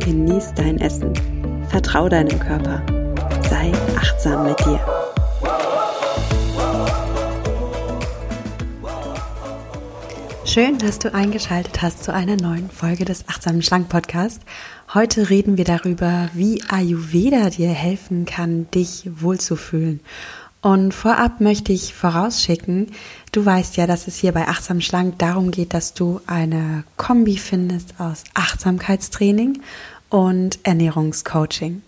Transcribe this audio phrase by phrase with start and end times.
[0.00, 1.12] genieß dein Essen,
[1.68, 2.82] vertrau deinem Körper,
[3.48, 4.80] sei achtsam mit dir.
[10.44, 14.42] Schön, dass du eingeschaltet hast zu einer neuen Folge des Achtsamen Schlank Podcast.
[14.92, 20.00] Heute reden wir darüber, wie Ayurveda dir helfen kann, dich wohlzufühlen.
[20.62, 22.88] Und vorab möchte ich vorausschicken,
[23.32, 27.38] du weißt ja, dass es hier bei Achtsam Schlank darum geht, dass du eine Kombi
[27.38, 29.62] findest aus Achtsamkeitstraining
[30.10, 31.82] und Ernährungscoaching.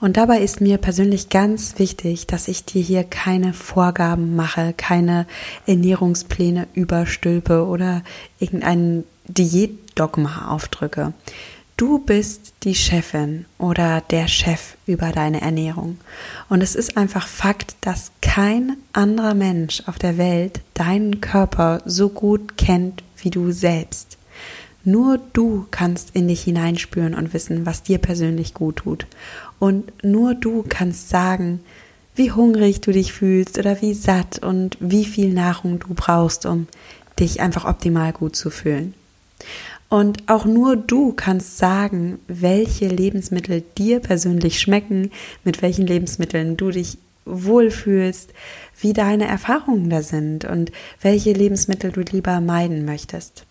[0.00, 5.26] Und dabei ist mir persönlich ganz wichtig, dass ich dir hier keine Vorgaben mache, keine
[5.66, 8.02] Ernährungspläne überstülpe oder
[8.38, 11.14] irgendein Diätdogma aufdrücke.
[11.76, 15.98] Du bist die Chefin oder der Chef über deine Ernährung.
[16.48, 22.10] Und es ist einfach Fakt, dass kein anderer Mensch auf der Welt deinen Körper so
[22.10, 24.18] gut kennt wie du selbst.
[24.84, 29.08] Nur du kannst in dich hineinspüren und wissen, was dir persönlich gut tut.
[29.58, 31.58] Und nur du kannst sagen,
[32.14, 36.68] wie hungrig du dich fühlst oder wie satt und wie viel Nahrung du brauchst, um
[37.18, 38.94] dich einfach optimal gut zu fühlen.
[39.94, 45.12] Und auch nur du kannst sagen, welche Lebensmittel dir persönlich schmecken,
[45.44, 48.30] mit welchen Lebensmitteln du dich wohlfühlst,
[48.80, 53.46] wie deine Erfahrungen da sind und welche Lebensmittel du lieber meiden möchtest.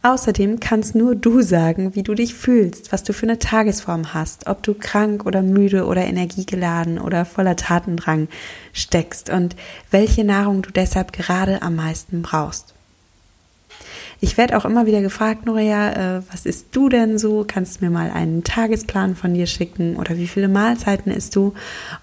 [0.00, 4.46] Außerdem kannst nur du sagen, wie du dich fühlst, was du für eine Tagesform hast,
[4.46, 8.28] ob du krank oder müde oder energiegeladen oder voller Tatendrang
[8.72, 9.54] steckst und
[9.90, 12.72] welche Nahrung du deshalb gerade am meisten brauchst.
[14.24, 17.44] Ich werde auch immer wieder gefragt, Norea, äh, was isst du denn so?
[17.44, 21.54] Kannst du mir mal einen Tagesplan von dir schicken oder wie viele Mahlzeiten isst du?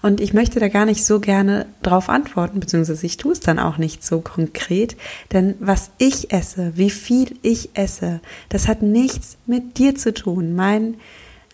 [0.02, 3.58] Und ich möchte da gar nicht so gerne drauf antworten, beziehungsweise ich tue es dann
[3.58, 4.98] auch nicht so konkret,
[5.32, 8.20] denn was ich esse, wie viel ich esse,
[8.50, 10.54] das hat nichts mit dir zu tun.
[10.54, 10.96] Mein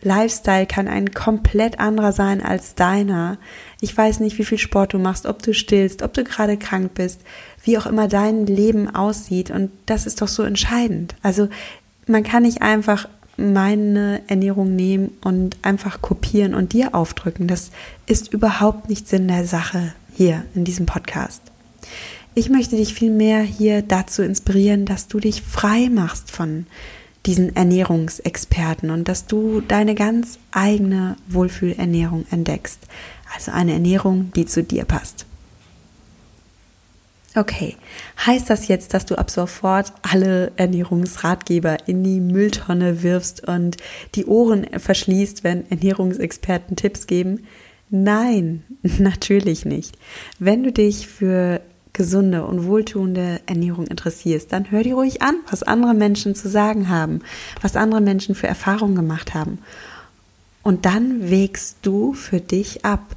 [0.03, 3.39] Lifestyle kann ein komplett anderer sein als deiner.
[3.81, 6.93] Ich weiß nicht, wie viel Sport du machst, ob du stillst, ob du gerade krank
[6.95, 7.23] bist,
[7.67, 9.51] wie auch immer dein Leben aussieht.
[9.51, 11.15] Und das ist doch so entscheidend.
[11.23, 11.49] Also
[12.07, 17.49] man kann nicht einfach meine Ernährung nehmen und einfach kopieren und dir aufdrücken.
[17.49, 17.71] Das
[18.07, 21.43] ist überhaupt nicht Sinn der Sache hier in diesem Podcast.
[22.35, 26.67] Ich möchte dich vielmehr hier dazu inspirieren, dass du dich frei machst von
[27.27, 32.79] diesen Ernährungsexperten und dass du deine ganz eigene Wohlfühlernährung entdeckst.
[33.35, 35.27] Also eine Ernährung, die zu dir passt.
[37.37, 37.77] Okay,
[38.25, 43.77] heißt das jetzt, dass du ab sofort alle Ernährungsratgeber in die Mülltonne wirfst und
[44.15, 47.47] die Ohren verschließt, wenn Ernährungsexperten Tipps geben?
[47.91, 48.65] Nein,
[48.99, 49.99] natürlich nicht.
[50.39, 51.61] Wenn du dich für
[51.93, 56.89] gesunde und wohltuende Ernährung interessierst, dann hör dir ruhig an, was andere Menschen zu sagen
[56.89, 57.21] haben,
[57.61, 59.59] was andere Menschen für Erfahrungen gemacht haben.
[60.63, 63.15] Und dann wägst du für dich ab.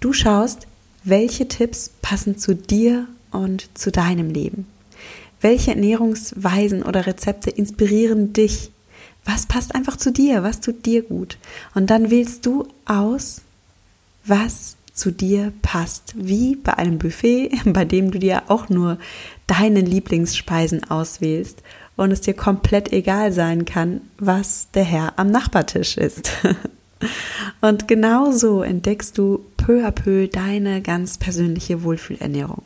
[0.00, 0.66] Du schaust,
[1.04, 4.66] welche Tipps passen zu dir und zu deinem Leben.
[5.40, 8.70] Welche Ernährungsweisen oder Rezepte inspirieren dich?
[9.24, 10.42] Was passt einfach zu dir?
[10.42, 11.38] Was tut dir gut?
[11.74, 13.42] Und dann wählst du aus,
[14.24, 18.98] was zu dir passt, wie bei einem Buffet, bei dem du dir auch nur
[19.46, 21.62] deine Lieblingsspeisen auswählst
[21.96, 26.30] und es dir komplett egal sein kann, was der Herr am Nachbartisch ist.
[27.60, 32.62] Und genau so entdeckst du peu à peu deine ganz persönliche Wohlfühlernährung.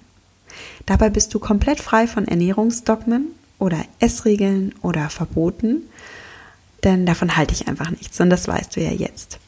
[0.86, 3.26] Dabei bist du komplett frei von Ernährungsdogmen
[3.58, 5.82] oder Essregeln oder Verboten,
[6.84, 9.38] denn davon halte ich einfach nichts und das weißt du ja jetzt.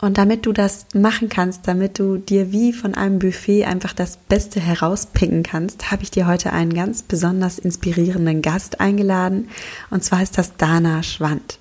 [0.00, 4.16] Und damit du das machen kannst, damit du dir wie von einem Buffet einfach das
[4.16, 9.48] Beste herauspicken kannst, habe ich dir heute einen ganz besonders inspirierenden Gast eingeladen.
[9.90, 11.58] Und zwar ist das Dana Schwand.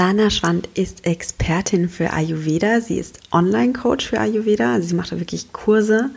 [0.00, 2.80] Dana Schwand ist Expertin für Ayurveda.
[2.80, 4.72] Sie ist Online-Coach für Ayurveda.
[4.72, 6.08] Also sie macht wirklich Kurse,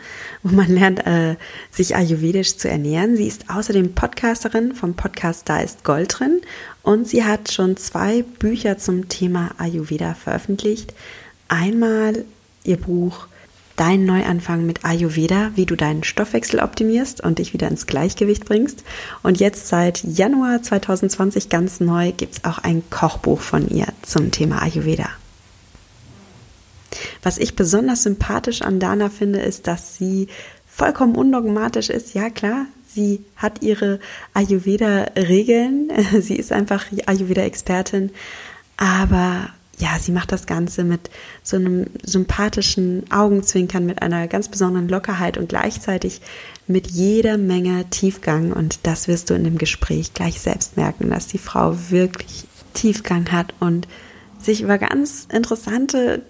[0.42, 1.36] wo man lernt, äh,
[1.70, 3.18] sich ayurvedisch zu ernähren.
[3.18, 6.40] Sie ist außerdem Podcasterin vom Podcast Da ist Gold drin
[6.82, 10.94] und sie hat schon zwei Bücher zum Thema Ayurveda veröffentlicht.
[11.50, 12.24] Einmal
[12.64, 13.28] ihr Buch
[13.76, 18.84] dein Neuanfang mit Ayurveda, wie du deinen Stoffwechsel optimierst und dich wieder ins Gleichgewicht bringst.
[19.24, 24.32] Und jetzt seit Januar 2020 ganz neu gibt es auch ein Kochbuch von ihr zum
[24.32, 25.10] Thema Ayurveda.
[27.24, 30.28] Was ich besonders sympathisch an Dana finde, ist, dass sie
[30.68, 32.14] vollkommen undogmatisch ist.
[32.14, 34.00] Ja, klar, sie hat ihre
[34.34, 35.92] Ayurveda-Regeln.
[36.22, 38.12] Sie ist einfach Ayurveda-Expertin.
[38.78, 39.50] Aber
[39.80, 41.10] ja, sie macht das Ganze mit
[41.42, 46.22] so einem sympathischen Augenzwinkern, mit einer ganz besonderen Lockerheit und gleichzeitig
[46.68, 48.54] mit jeder Menge Tiefgang.
[48.54, 53.32] Und das wirst du in dem Gespräch gleich selbst merken, dass die Frau wirklich Tiefgang
[53.32, 53.88] hat und
[54.40, 56.22] sich über ganz interessante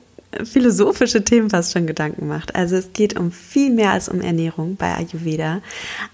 [0.43, 2.55] philosophische Themen fast schon Gedanken macht.
[2.55, 5.61] Also es geht um viel mehr als um Ernährung bei Ayurveda.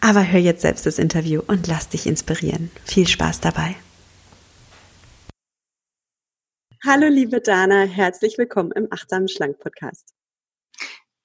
[0.01, 2.71] Aber hör jetzt selbst das Interview und lass dich inspirieren.
[2.85, 3.75] Viel Spaß dabei.
[6.85, 10.13] Hallo liebe Dana, herzlich willkommen im Achtsamen Schlank Podcast.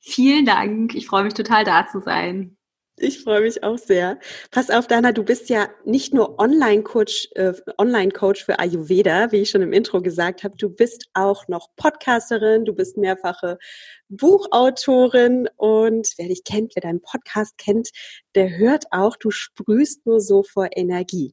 [0.01, 2.57] Vielen Dank, ich freue mich total da zu sein.
[2.97, 4.19] Ich freue mich auch sehr.
[4.51, 9.43] Pass auf, Dana, du bist ja nicht nur Online-Coach äh, Online -Coach für Ayurveda, wie
[9.43, 13.59] ich schon im Intro gesagt habe, du bist auch noch Podcasterin, du bist mehrfache
[14.09, 17.91] Buchautorin und wer dich kennt, wer deinen Podcast kennt,
[18.35, 21.33] der hört auch, du sprühst nur so vor Energie.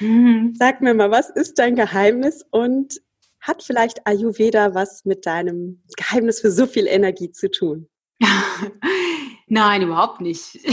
[0.00, 0.54] Mhm.
[0.58, 2.98] Sag mir mal, was ist dein Geheimnis und
[3.40, 7.88] hat vielleicht Ayurveda was mit deinem Geheimnis für so viel Energie zu tun?
[9.46, 10.58] Nein, überhaupt nicht.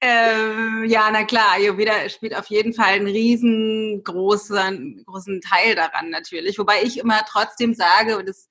[0.00, 6.58] ähm, ja, na klar, Ayurveda spielt auf jeden Fall einen riesengroßen großen Teil daran natürlich.
[6.58, 8.48] Wobei ich immer trotzdem sage, und das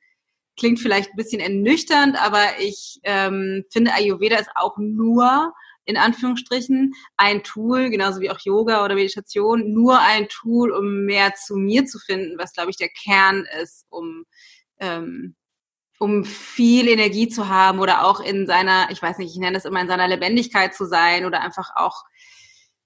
[0.57, 5.53] klingt vielleicht ein bisschen ernüchternd, aber ich ähm, finde, Ayurveda ist auch nur
[5.87, 11.33] in Anführungsstrichen ein Tool, genauso wie auch Yoga oder Meditation, nur ein Tool, um mehr
[11.33, 14.25] zu mir zu finden, was, glaube ich, der Kern ist, um,
[14.79, 15.35] ähm,
[15.97, 19.65] um viel Energie zu haben oder auch in seiner, ich weiß nicht, ich nenne das
[19.65, 22.03] immer in seiner Lebendigkeit zu sein oder einfach auch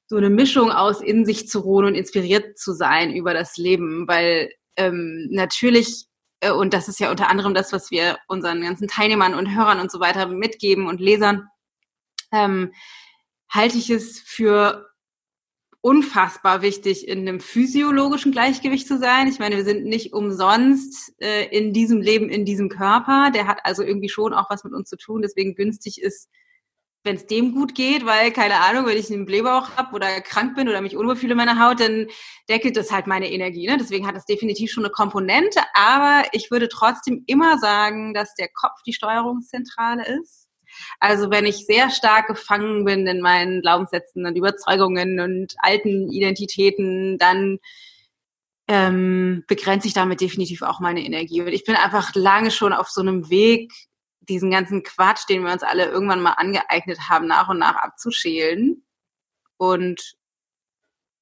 [0.06, 4.08] so eine Mischung aus in sich zu ruhen und inspiriert zu sein über das Leben,
[4.08, 6.06] weil ähm, natürlich
[6.42, 9.80] äh, und das ist ja unter anderem das, was wir unseren ganzen Teilnehmern und Hörern
[9.80, 11.48] und so weiter mitgeben und Lesern,
[12.32, 12.74] ähm,
[13.50, 14.92] halte ich es für
[15.82, 19.28] unfassbar wichtig, in einem physiologischen Gleichgewicht zu sein.
[19.28, 23.32] Ich meine, wir sind nicht umsonst äh, in diesem Leben, in diesem Körper.
[23.32, 25.24] Der hat also irgendwie schon auch was mit uns zu tun.
[25.24, 26.30] Deswegen günstig ist,
[27.04, 30.56] wenn es dem gut geht, weil, keine Ahnung, wenn ich einen Blähbauch habe oder krank
[30.56, 32.06] bin oder mich unwohl fühle in meiner Haut, dann
[32.48, 33.66] deckelt das halt meine Energie.
[33.68, 33.78] Ne?
[33.78, 35.62] Deswegen hat das definitiv schon eine Komponente.
[35.74, 40.51] Aber ich würde trotzdem immer sagen, dass der Kopf die Steuerungszentrale ist
[41.00, 47.18] also wenn ich sehr stark gefangen bin in meinen Glaubenssätzen und Überzeugungen und alten Identitäten,
[47.18, 47.60] dann
[48.68, 51.42] ähm, begrenze ich damit definitiv auch meine Energie.
[51.42, 53.72] Und ich bin einfach lange schon auf so einem Weg,
[54.22, 58.84] diesen ganzen Quatsch, den wir uns alle irgendwann mal angeeignet haben, nach und nach abzuschälen
[59.58, 60.16] und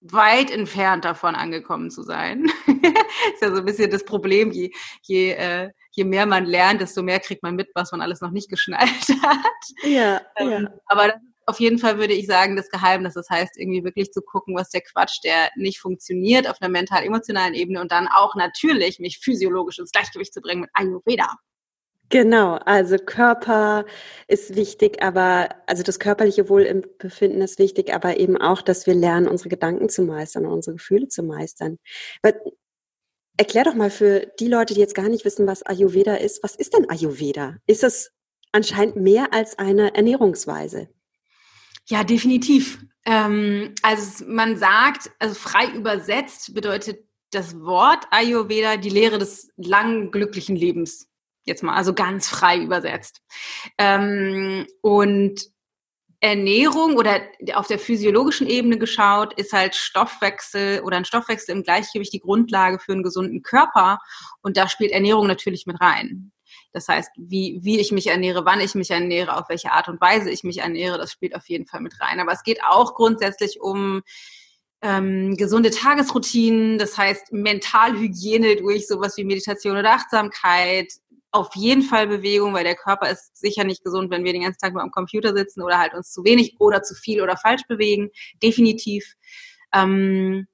[0.01, 2.51] weit entfernt davon angekommen zu sein.
[2.67, 7.01] ist ja so ein bisschen das Problem, je, je äh, je mehr man lernt, desto
[7.01, 8.89] mehr kriegt man mit, was man alles noch nicht geschnallt
[9.23, 9.83] hat.
[9.83, 10.73] Ja, ähm, ja.
[10.85, 11.13] Aber
[11.49, 13.15] auf jeden Fall würde ich sagen, das Geheimnis.
[13.15, 17.55] Das heißt, irgendwie wirklich zu gucken, was der Quatsch, der nicht funktioniert auf einer mental-emotionalen
[17.55, 21.37] Ebene und dann auch natürlich mich physiologisch ins Gleichgewicht zu bringen mit Ayurveda.
[22.11, 23.85] Genau, also Körper
[24.27, 29.27] ist wichtig, aber also das körperliche Wohlbefinden ist wichtig, aber eben auch, dass wir lernen,
[29.27, 31.77] unsere Gedanken zu meistern, unsere Gefühle zu meistern.
[33.39, 36.43] Erklär doch mal für die Leute, die jetzt gar nicht wissen, was Ayurveda ist.
[36.43, 37.55] Was ist denn Ayurveda?
[37.67, 38.11] Ist es
[38.51, 40.89] anscheinend mehr als eine Ernährungsweise?
[41.87, 42.83] Ja, definitiv.
[43.05, 46.99] Ähm, also man sagt, also frei übersetzt bedeutet
[47.31, 51.07] das Wort Ayurveda die Lehre des langen, glücklichen Lebens.
[51.45, 53.21] Jetzt mal, also ganz frei übersetzt.
[53.77, 55.49] Ähm, und
[56.21, 57.21] Ernährung oder
[57.53, 62.79] auf der physiologischen Ebene geschaut, ist halt Stoffwechsel oder ein Stoffwechsel im Gleichgewicht die Grundlage
[62.79, 63.99] für einen gesunden Körper.
[64.41, 66.31] Und da spielt Ernährung natürlich mit rein.
[66.71, 70.01] Das heißt, wie, wie ich mich ernähre, wann ich mich ernähre, auf welche Art und
[70.01, 72.19] Weise ich mich ernähre, das spielt auf jeden Fall mit rein.
[72.19, 74.01] Aber es geht auch grundsätzlich um
[74.81, 80.93] ähm, gesunde Tagesroutinen, das heißt Mentalhygiene durch sowas wie Meditation oder Achtsamkeit,
[81.31, 84.59] auf jeden Fall Bewegung, weil der Körper ist sicher nicht gesund, wenn wir den ganzen
[84.59, 87.63] Tag nur am Computer sitzen oder halt uns zu wenig oder zu viel oder falsch
[87.67, 88.09] bewegen.
[88.41, 89.13] Definitiv.
[89.73, 90.47] Ähm,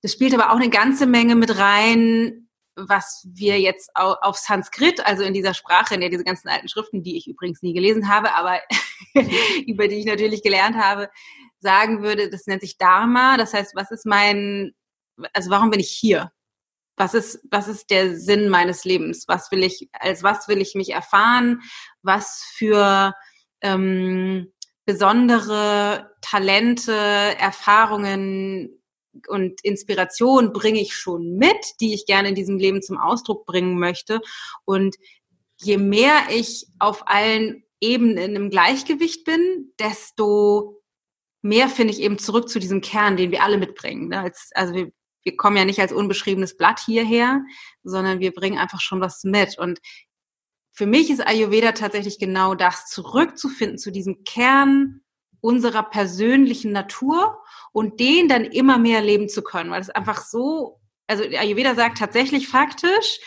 [0.00, 5.22] das spielt aber auch eine ganze Menge mit rein, was wir jetzt auf Sanskrit, also
[5.22, 8.34] in dieser Sprache, in der diese ganzen alten Schriften, die ich übrigens nie gelesen habe,
[8.34, 8.60] aber
[9.66, 11.10] über die ich natürlich gelernt habe,
[11.60, 13.36] sagen würde, das nennt sich Dharma.
[13.36, 14.72] Das heißt, was ist mein,
[15.34, 16.32] also warum bin ich hier?
[16.96, 19.24] Was ist, was ist der Sinn meines Lebens?
[19.28, 21.60] Was will ich, als was will ich mich erfahren?
[22.02, 23.14] Was für
[23.62, 24.52] ähm,
[24.84, 28.82] besondere Talente, Erfahrungen
[29.28, 33.78] und Inspiration bringe ich schon mit, die ich gerne in diesem Leben zum Ausdruck bringen
[33.78, 34.20] möchte.
[34.64, 34.96] Und
[35.58, 40.82] je mehr ich auf allen Ebenen im Gleichgewicht bin, desto
[41.42, 44.08] mehr finde ich eben zurück zu diesem Kern, den wir alle mitbringen.
[44.08, 44.32] Ne?
[44.54, 44.92] also wir,
[45.22, 47.42] wir kommen ja nicht als unbeschriebenes Blatt hierher,
[47.82, 49.58] sondern wir bringen einfach schon was mit.
[49.58, 49.80] Und
[50.72, 55.02] für mich ist Ayurveda tatsächlich genau das, zurückzufinden zu diesem Kern
[55.40, 60.80] unserer persönlichen Natur und den dann immer mehr leben zu können, weil es einfach so,
[61.06, 63.18] also Ayurveda sagt tatsächlich faktisch,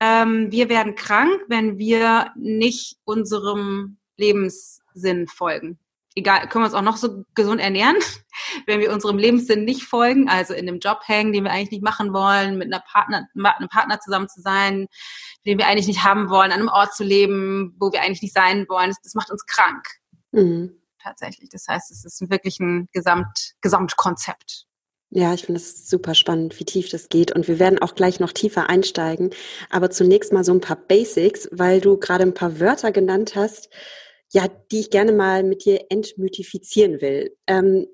[0.00, 5.78] ähm, wir werden krank, wenn wir nicht unserem Lebenssinn folgen
[6.14, 7.96] egal, können wir uns auch noch so gesund ernähren,
[8.66, 11.84] wenn wir unserem Lebenssinn nicht folgen, also in einem Job hängen, den wir eigentlich nicht
[11.84, 14.86] machen wollen, mit einer Partner, einem Partner zusammen zu sein,
[15.46, 18.34] den wir eigentlich nicht haben wollen, an einem Ort zu leben, wo wir eigentlich nicht
[18.34, 19.86] sein wollen, das, das macht uns krank.
[20.32, 20.80] Mhm.
[21.02, 21.50] Tatsächlich.
[21.50, 24.66] Das heißt, es ist wirklich ein Gesamt, Gesamtkonzept.
[25.10, 27.30] Ja, ich finde es super spannend, wie tief das geht.
[27.30, 29.30] Und wir werden auch gleich noch tiefer einsteigen.
[29.70, 33.68] Aber zunächst mal so ein paar Basics, weil du gerade ein paar Wörter genannt hast,
[34.34, 37.36] ja, die ich gerne mal mit dir entmythifizieren will.
[37.46, 37.86] Ähm,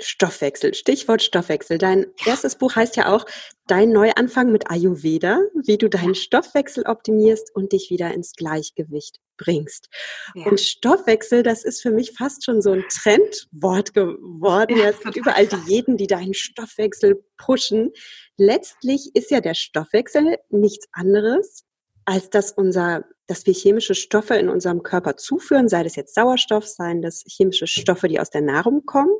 [0.00, 1.76] Stoffwechsel, Stichwort Stoffwechsel.
[1.76, 3.26] Dein erstes Buch heißt ja auch
[3.66, 9.88] Dein Neuanfang mit Ayurveda, wie du deinen Stoffwechsel optimierst und dich wieder ins Gleichgewicht bringst.
[10.34, 10.46] Ja.
[10.46, 14.78] Und Stoffwechsel, das ist für mich fast schon so ein Trendwort geworden.
[14.78, 17.90] Ja, es gibt überall Diäten, die deinen Stoffwechsel pushen.
[18.36, 21.64] Letztlich ist ja der Stoffwechsel nichts anderes
[22.08, 26.66] als dass unser, dass wir chemische Stoffe in unserem Körper zuführen, sei das jetzt Sauerstoff,
[26.66, 29.12] seien das chemische Stoffe, die aus der Nahrung kommen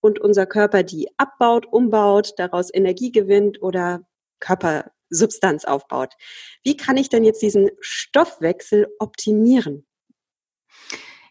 [0.00, 4.08] und unser Körper die abbaut, umbaut, daraus Energie gewinnt oder
[4.40, 6.14] Körpersubstanz aufbaut.
[6.64, 9.86] Wie kann ich denn jetzt diesen Stoffwechsel optimieren?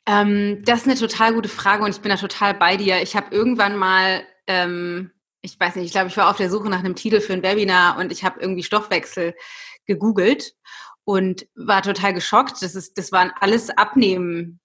[0.07, 3.01] Ähm, das ist eine total gute Frage und ich bin da total bei dir.
[3.01, 6.69] Ich habe irgendwann mal ähm, ich weiß nicht, ich glaube, ich war auf der Suche
[6.69, 9.33] nach einem Titel für ein Webinar und ich habe irgendwie Stoffwechsel
[9.87, 10.53] gegoogelt
[11.03, 12.61] und war total geschockt.
[12.61, 14.59] Das ist, das waren alles Abnehmen.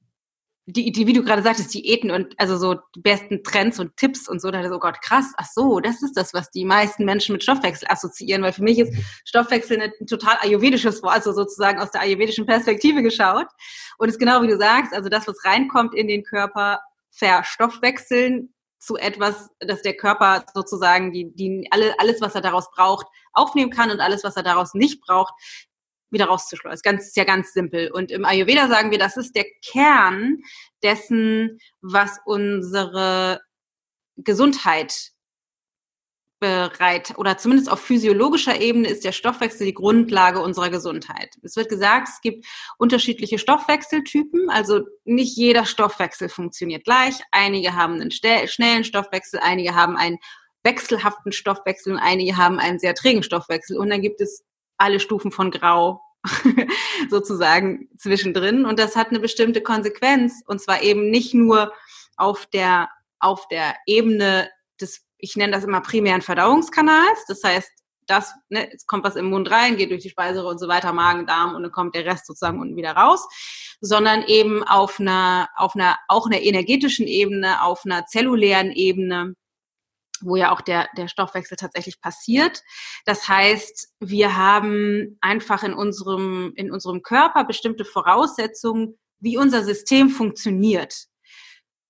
[0.68, 4.28] Die, die, wie du gerade sagtest, Diäten und also so die besten Trends und Tipps
[4.28, 6.50] und so, da dachte ich so, oh Gott, krass, ach so, das ist das, was
[6.50, 8.92] die meisten Menschen mit Stoffwechsel assoziieren, weil für mich ist
[9.24, 13.46] Stoffwechsel ein total ayurvedisches Wort, also sozusagen aus der ayurvedischen Perspektive geschaut.
[13.98, 16.80] Und es ist genau wie du sagst, also das, was reinkommt in den Körper,
[17.12, 23.06] verstoffwechseln zu etwas, dass der Körper sozusagen die, die alle, alles, was er daraus braucht,
[23.32, 25.34] aufnehmen kann und alles, was er daraus nicht braucht,
[26.10, 26.96] wieder rauszuschleudern.
[26.96, 27.90] Das ist ja ganz simpel.
[27.90, 30.38] Und im Ayurveda sagen wir, das ist der Kern
[30.82, 33.40] dessen, was unsere
[34.16, 35.12] Gesundheit
[36.38, 41.34] bereit oder zumindest auf physiologischer Ebene ist der Stoffwechsel die Grundlage unserer Gesundheit.
[41.42, 42.44] Es wird gesagt, es gibt
[42.76, 47.14] unterschiedliche Stoffwechseltypen, also nicht jeder Stoffwechsel funktioniert gleich.
[47.32, 50.18] Einige haben einen schnellen Stoffwechsel, einige haben einen
[50.62, 53.78] wechselhaften Stoffwechsel und einige haben einen sehr trägen Stoffwechsel.
[53.78, 54.44] Und dann gibt es
[54.78, 56.02] alle Stufen von Grau
[57.10, 58.64] sozusagen zwischendrin.
[58.64, 60.42] Und das hat eine bestimmte Konsequenz.
[60.46, 61.72] Und zwar eben nicht nur
[62.16, 67.24] auf der, auf der Ebene des, ich nenne das immer primären Verdauungskanals.
[67.28, 67.70] Das heißt,
[68.06, 70.92] das, ne, es kommt was im Mund rein, geht durch die Speiseröhre und so weiter,
[70.92, 73.26] Magen, Darm und dann kommt der Rest sozusagen unten wieder raus,
[73.80, 79.34] sondern eben auf einer, auf einer, auch einer energetischen Ebene, auf einer zellulären Ebene,
[80.22, 82.62] wo ja auch der, der Stoffwechsel tatsächlich passiert.
[83.04, 90.10] Das heißt, wir haben einfach in unserem, in unserem Körper bestimmte Voraussetzungen, wie unser System
[90.10, 91.06] funktioniert.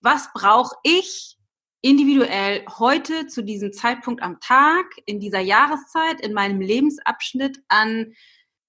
[0.00, 1.36] Was brauche ich
[1.82, 8.14] individuell heute zu diesem Zeitpunkt am Tag, in dieser Jahreszeit, in meinem Lebensabschnitt an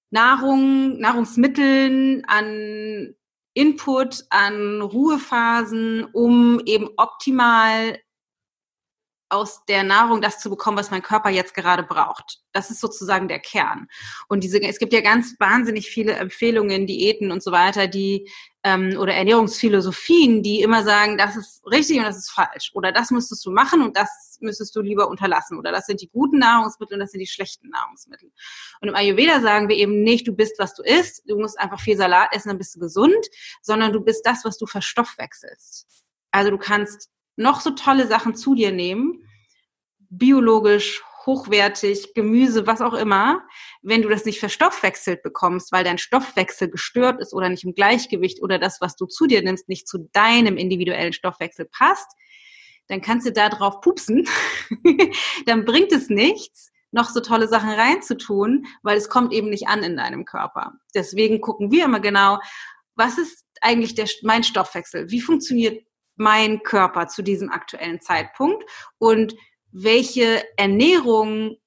[0.10, 3.16] Nahrung, Nahrungsmitteln, an
[3.54, 8.00] Input, an Ruhephasen, um eben optimal
[9.30, 12.40] aus der Nahrung das zu bekommen, was mein Körper jetzt gerade braucht.
[12.54, 13.88] Das ist sozusagen der Kern.
[14.30, 18.30] Und diese, es gibt ja ganz wahnsinnig viele Empfehlungen, Diäten und so weiter, die
[18.64, 22.72] ähm, oder Ernährungsphilosophien, die immer sagen, das ist richtig und das ist falsch.
[22.74, 25.58] Oder das müsstest du machen und das müsstest du lieber unterlassen.
[25.58, 28.32] Oder das sind die guten Nahrungsmittel und das sind die schlechten Nahrungsmittel.
[28.82, 31.82] Und im Ayurveda sagen wir eben nicht, du bist, was du isst, du musst einfach
[31.82, 33.28] viel Salat essen, dann bist du gesund,
[33.62, 35.86] sondern du bist das, was du verstoffwechselst.
[36.32, 39.24] Also du kannst noch so tolle Sachen zu dir nehmen,
[40.10, 43.44] biologisch, hochwertig, Gemüse, was auch immer,
[43.82, 48.42] wenn du das nicht verstoffwechselt bekommst, weil dein Stoffwechsel gestört ist oder nicht im Gleichgewicht
[48.42, 52.10] oder das, was du zu dir nimmst, nicht zu deinem individuellen Stoffwechsel passt,
[52.88, 54.28] dann kannst du da drauf pupsen,
[55.46, 59.84] dann bringt es nichts, noch so tolle Sachen reinzutun, weil es kommt eben nicht an
[59.84, 60.74] in deinem Körper.
[60.96, 62.40] Deswegen gucken wir immer genau,
[62.96, 65.12] was ist eigentlich der, mein Stoffwechsel?
[65.12, 65.86] Wie funktioniert
[66.18, 68.64] mein Körper zu diesem aktuellen Zeitpunkt?
[68.98, 69.36] Und
[69.72, 71.58] welche Ernährung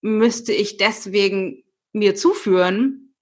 [0.00, 3.14] müsste ich deswegen mir zuführen?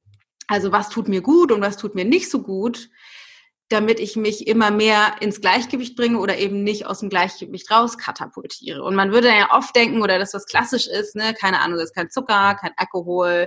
[0.46, 2.90] Also was tut mir gut und was tut mir nicht so gut,
[3.68, 7.98] damit ich mich immer mehr ins Gleichgewicht bringe oder eben nicht aus dem Gleichgewicht raus
[7.98, 8.82] katapultiere.
[8.82, 11.90] Und man würde ja oft denken, oder das, was klassisch ist, ne, keine Ahnung, das
[11.90, 13.46] ist kein Zucker, kein Alkohol,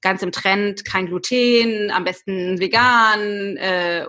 [0.00, 4.08] ganz im Trend, kein Gluten, am besten vegan, äh,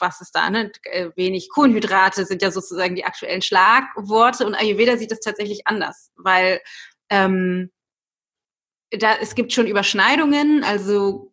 [0.00, 0.72] was ist da, ne?
[0.84, 6.10] Äh, wenig Kohlenhydrate sind ja sozusagen die aktuellen Schlagworte und Ayurveda sieht das tatsächlich anders,
[6.16, 6.60] weil
[7.10, 7.70] ähm,
[8.90, 11.32] da, es gibt schon Überschneidungen, also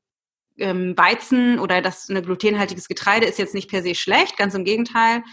[0.58, 4.64] ähm, Weizen oder das eine glutenhaltiges Getreide ist jetzt nicht per se schlecht, ganz im
[4.64, 5.24] Gegenteil.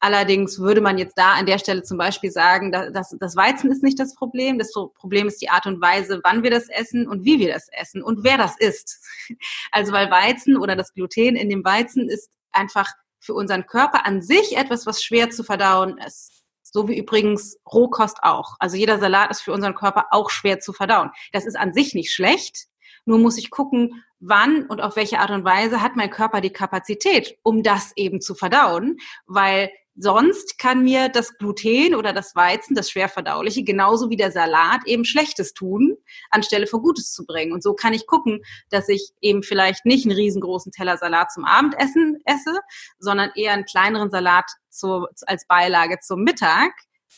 [0.00, 3.82] Allerdings würde man jetzt da an der Stelle zum Beispiel sagen, dass, das Weizen ist
[3.82, 4.56] nicht das Problem.
[4.56, 7.68] Das Problem ist die Art und Weise, wann wir das essen und wie wir das
[7.72, 9.04] essen und wer das isst.
[9.72, 14.22] Also weil Weizen oder das Gluten in dem Weizen ist einfach für unseren Körper an
[14.22, 16.42] sich etwas, was schwer zu verdauen ist.
[16.62, 18.56] So wie übrigens Rohkost auch.
[18.58, 21.10] Also jeder Salat ist für unseren Körper auch schwer zu verdauen.
[21.32, 22.66] Das ist an sich nicht schlecht.
[23.04, 26.52] Nur muss ich gucken, wann und auf welche Art und Weise hat mein Körper die
[26.52, 32.74] Kapazität, um das eben zu verdauen, weil sonst kann mir das Gluten oder das Weizen,
[32.74, 35.96] das schwerverdauliche, genauso wie der Salat eben Schlechtes tun,
[36.30, 37.52] anstelle von Gutes zu bringen.
[37.52, 38.40] Und so kann ich gucken,
[38.70, 42.60] dass ich eben vielleicht nicht einen riesengroßen Teller Salat zum Abendessen esse,
[42.98, 46.72] sondern eher einen kleineren Salat zu, als Beilage zum Mittag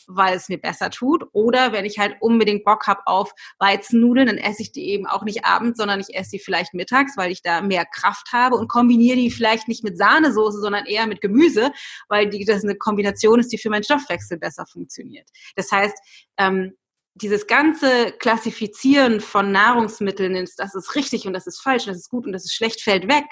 [0.07, 1.23] weil es mir besser tut.
[1.33, 5.23] Oder wenn ich halt unbedingt Bock habe auf Weizennudeln, dann esse ich die eben auch
[5.23, 8.67] nicht abends, sondern ich esse die vielleicht mittags, weil ich da mehr Kraft habe und
[8.67, 11.71] kombiniere die vielleicht nicht mit Sahnesoße, sondern eher mit Gemüse,
[12.07, 15.27] weil die, das eine Kombination ist, die für meinen Stoffwechsel besser funktioniert.
[15.55, 15.97] Das heißt,
[16.37, 16.73] ähm,
[17.15, 22.25] dieses ganze Klassifizieren von Nahrungsmitteln, das ist richtig und das ist falsch, das ist gut
[22.25, 23.25] und das ist schlecht, fällt weg,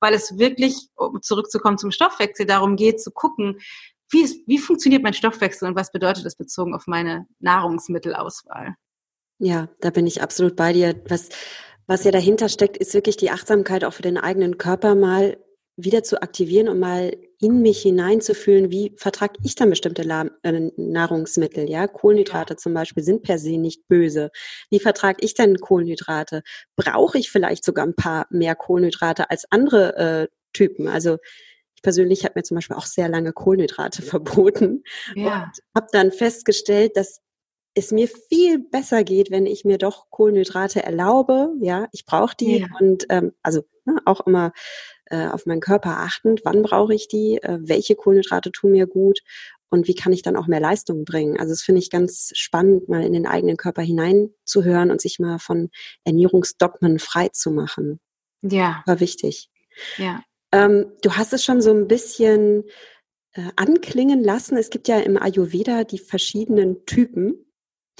[0.00, 3.60] weil es wirklich, um zurückzukommen zum Stoffwechsel, darum geht zu gucken,
[4.10, 8.74] wie, wie funktioniert mein Stoffwechsel und was bedeutet das bezogen auf meine Nahrungsmittelauswahl?
[9.38, 10.94] Ja, da bin ich absolut bei dir.
[11.08, 11.28] Was,
[11.86, 15.36] was ja dahinter steckt, ist wirklich die Achtsamkeit auch für den eigenen Körper mal
[15.76, 20.02] wieder zu aktivieren und mal in mich hineinzufühlen, wie vertrage ich dann bestimmte
[20.42, 21.86] äh, Nahrungsmittel, ja?
[21.86, 24.30] Kohlenhydrate zum Beispiel sind per se nicht böse.
[24.70, 26.42] Wie vertrage ich denn Kohlenhydrate?
[26.76, 30.88] Brauche ich vielleicht sogar ein paar mehr Kohlenhydrate als andere äh, Typen?
[30.88, 31.18] Also
[31.76, 34.82] ich persönlich habe mir zum Beispiel auch sehr lange Kohlenhydrate verboten
[35.14, 35.44] ja.
[35.44, 37.20] und habe dann festgestellt, dass
[37.74, 41.52] es mir viel besser geht, wenn ich mir doch Kohlenhydrate erlaube.
[41.60, 42.66] Ja, ich brauche die ja.
[42.80, 44.52] und ähm, also ne, auch immer
[45.10, 49.20] äh, auf meinen Körper achtend, wann brauche ich die, äh, welche Kohlenhydrate tun mir gut
[49.68, 51.38] und wie kann ich dann auch mehr Leistung bringen.
[51.38, 55.38] Also das finde ich ganz spannend, mal in den eigenen Körper hineinzuhören und sich mal
[55.38, 55.68] von
[56.04, 58.00] Ernährungsdogmen frei zu machen.
[58.42, 58.82] Ja.
[58.86, 59.50] War wichtig.
[59.98, 60.22] Ja.
[60.52, 62.64] Ähm, du hast es schon so ein bisschen
[63.32, 64.56] äh, anklingen lassen.
[64.56, 67.46] Es gibt ja im Ayurveda die verschiedenen Typen.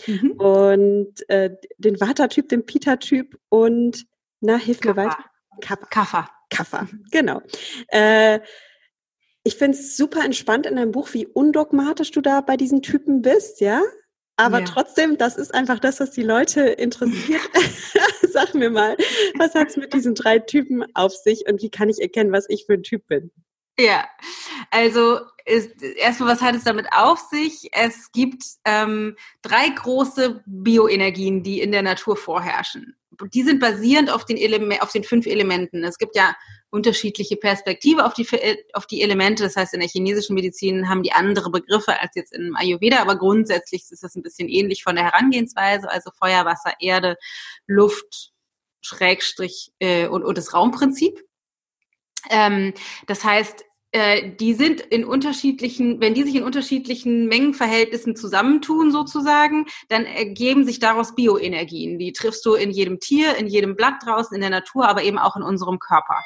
[0.06, 0.32] Mhm.
[0.32, 4.06] Und äh, den Vata-Typ, den Pita-Typ und,
[4.40, 5.24] na, hilf mir weiter.
[5.60, 5.86] Kappa.
[5.86, 6.30] Kaffa.
[6.50, 7.04] Kaffa, mhm.
[7.10, 7.42] genau.
[7.88, 8.40] Äh,
[9.42, 13.22] ich finde es super entspannt in deinem Buch, wie undogmatisch du da bei diesen Typen
[13.22, 13.82] bist, ja?
[14.36, 14.64] Aber ja.
[14.66, 17.40] trotzdem, das ist einfach das, was die Leute interessiert.
[18.28, 18.96] Sag mir mal,
[19.38, 22.46] was hat es mit diesen drei Typen auf sich und wie kann ich erkennen, was
[22.48, 23.30] ich für ein Typ bin?
[23.78, 24.06] Ja,
[24.70, 27.68] also ist, erstmal, was hat es damit auf sich?
[27.72, 32.96] Es gibt ähm, drei große Bioenergien, die in der Natur vorherrschen.
[33.32, 35.84] Die sind basierend auf den, Ele auf den fünf Elementen.
[35.84, 36.34] Es gibt ja
[36.70, 38.26] unterschiedliche Perspektive auf die,
[38.72, 39.44] auf die Elemente.
[39.44, 43.16] Das heißt, in der chinesischen Medizin haben die andere Begriffe als jetzt im Ayurveda, aber
[43.16, 45.90] grundsätzlich ist das ein bisschen ähnlich von der Herangehensweise.
[45.90, 47.16] Also Feuer, Wasser, Erde,
[47.66, 48.32] Luft,
[48.80, 51.22] Schrägstrich äh, und, und das Raumprinzip.
[52.30, 52.74] Ähm,
[53.06, 53.64] das heißt,
[53.96, 60.66] äh, die sind in unterschiedlichen, wenn die sich in unterschiedlichen Mengenverhältnissen zusammentun sozusagen, dann ergeben
[60.66, 61.98] sich daraus Bioenergien.
[61.98, 65.16] Die triffst du in jedem Tier, in jedem Blatt draußen, in der Natur, aber eben
[65.16, 66.22] auch in unserem Körper.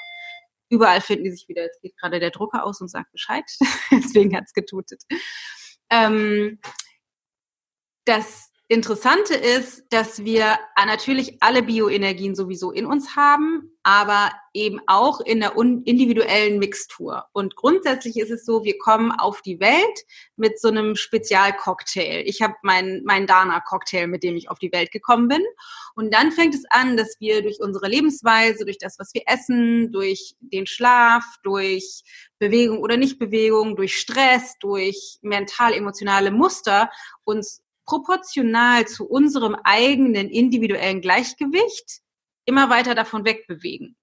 [0.69, 1.63] Überall finden die sich wieder.
[1.63, 3.45] Jetzt geht gerade der Drucker aus und sagt Bescheid.
[3.93, 5.05] Deswegen hat's getutet.
[5.91, 6.59] Ähm,
[8.05, 15.19] das Interessante ist, dass wir natürlich alle Bioenergien sowieso in uns haben, aber eben auch
[15.19, 17.25] in der individuellen Mixtur.
[17.33, 20.05] Und grundsätzlich ist es so, wir kommen auf die Welt
[20.37, 22.23] mit so einem Spezialcocktail.
[22.27, 25.43] Ich habe meinen mein Dana-Cocktail, mit dem ich auf die Welt gekommen bin.
[25.97, 29.91] Und dann fängt es an, dass wir durch unsere Lebensweise, durch das, was wir essen,
[29.91, 32.05] durch den Schlaf, durch
[32.39, 36.89] Bewegung oder Nichtbewegung, durch Stress, durch mental-emotionale Muster
[37.25, 42.03] uns proportional zu unserem eigenen individuellen Gleichgewicht
[42.45, 43.97] immer weiter davon wegbewegen.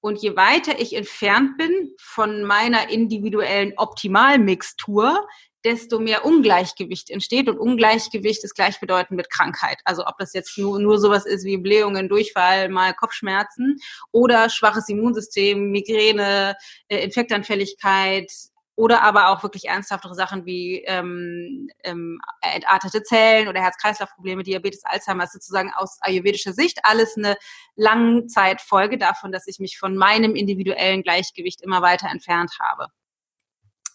[0.00, 5.26] Und je weiter ich entfernt bin von meiner individuellen Optimalmixtur,
[5.64, 7.50] desto mehr Ungleichgewicht entsteht.
[7.50, 9.80] Und Ungleichgewicht ist gleichbedeutend mit Krankheit.
[9.84, 13.76] Also ob das jetzt nur, nur sowas ist wie Blähungen, Durchfall, mal Kopfschmerzen
[14.12, 16.56] oder schwaches Immunsystem, Migräne,
[16.88, 18.32] äh, Infektanfälligkeit,
[18.76, 25.24] oder aber auch wirklich ernsthaftere Sachen wie ähm, ähm, entartete Zellen oder Herz-Kreislauf-Probleme, Diabetes, Alzheimer,
[25.24, 27.36] ist sozusagen aus ayurvedischer Sicht alles eine
[27.74, 32.88] Langzeitfolge davon, dass ich mich von meinem individuellen Gleichgewicht immer weiter entfernt habe.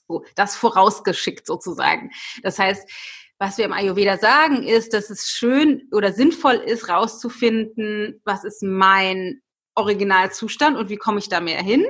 [0.07, 2.09] So, das vorausgeschickt sozusagen.
[2.41, 2.89] Das heißt,
[3.37, 8.63] was wir im Ayurveda sagen, ist, dass es schön oder sinnvoll ist, rauszufinden, was ist
[8.63, 9.41] mein
[9.75, 11.85] Originalzustand und wie komme ich da mehr hin.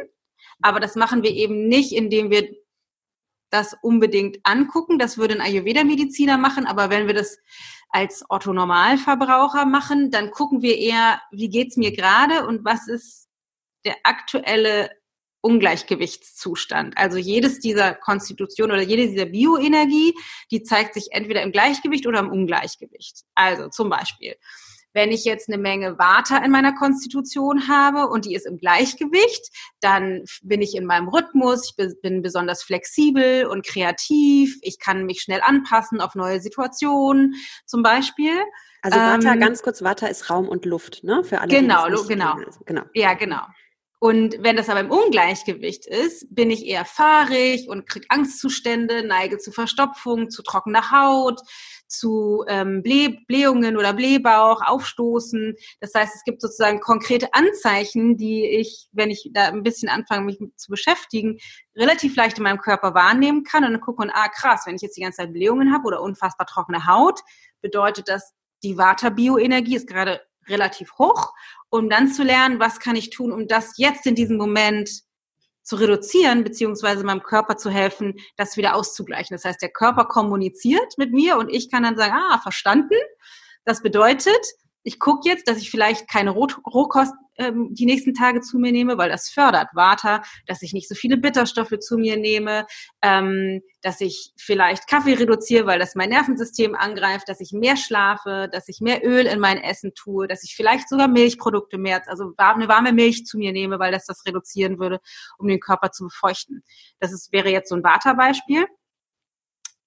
[0.62, 2.49] Aber das machen wir eben nicht, indem wir
[3.52, 4.98] das unbedingt angucken.
[4.98, 7.38] Das würde ein Ayurveda-Mediziner machen, aber wenn wir das
[7.90, 13.28] als Otto-Normalverbraucher machen, dann gucken wir eher, wie geht's mir gerade und was ist
[13.86, 14.90] der aktuelle
[15.42, 16.98] Ungleichgewichtszustand.
[16.98, 20.14] Also jedes dieser Konstitution oder jede dieser Bioenergie,
[20.52, 23.24] die zeigt sich entweder im Gleichgewicht oder im Ungleichgewicht.
[23.36, 24.36] Also zum Beispiel,
[24.93, 29.49] wenn ich jetzt eine Menge Vata in meiner Konstitution habe und die ist im Gleichgewicht,
[29.80, 35.21] dann bin ich in meinem Rhythmus, ich bin besonders flexibel und kreativ, ich kann mich
[35.21, 38.34] schnell anpassen auf neue Situationen zum Beispiel.
[38.82, 41.23] Also Vata, ähm, ganz kurz, Vata ist Raum und Luft, ne?
[41.23, 41.49] Für alle.
[41.49, 42.34] Genau, genau.
[42.34, 42.82] Also, genau.
[42.93, 43.41] Ja, genau.
[44.04, 49.38] Und wenn das aber im Ungleichgewicht ist, bin ich eher fahrig und kriege Angstzustände, neige
[49.38, 51.40] zu Verstopfung, zu trockener Haut,
[51.86, 55.54] zu ähm, Bläh Blähungen oder Blähbauch, Aufstoßen.
[55.82, 60.26] Das heißt, es gibt sozusagen konkrete Anzeichen, die ich, wenn ich da ein bisschen anfange,
[60.26, 61.38] mich zu beschäftigen,
[61.76, 64.82] relativ leicht in meinem Körper wahrnehmen kann und dann gucke und ah krass, wenn ich
[64.82, 67.20] jetzt die ganze Zeit Blähungen habe oder unfassbar trockene Haut,
[67.62, 68.34] bedeutet das,
[68.64, 71.34] die Vata-Bioenergie ist gerade relativ hoch,
[71.69, 74.89] um dann zu lernen, was kann ich tun, um das jetzt in diesem Moment
[75.63, 79.36] zu reduzieren, beziehungsweise meinem Körper zu helfen, das wieder auszugleichen.
[79.36, 82.97] Das heißt, der Körper kommuniziert mit mir und ich kann dann sagen, ah, verstanden.
[83.63, 84.39] Das bedeutet,
[84.84, 88.98] ich gucke jetzt, dass ich vielleicht keine Rohkost ähm, die nächsten Tage zu mir nehme,
[88.98, 92.65] weil das fördert Vata, dass ich nicht so viele Bitterstoffe zu mir nehme,
[93.02, 98.50] ähm, dass ich vielleicht Kaffee reduziere, weil das mein Nervensystem angreift, dass ich mehr schlafe,
[98.52, 102.34] dass ich mehr Öl in mein Essen tue, dass ich vielleicht sogar Milchprodukte mehr, also
[102.38, 105.00] eine warme Milch zu mir nehme, weil das das reduzieren würde,
[105.38, 106.63] um den Körper zu befeuchten.
[107.00, 108.65] Das ist, wäre jetzt so ein Vata-Beispiel.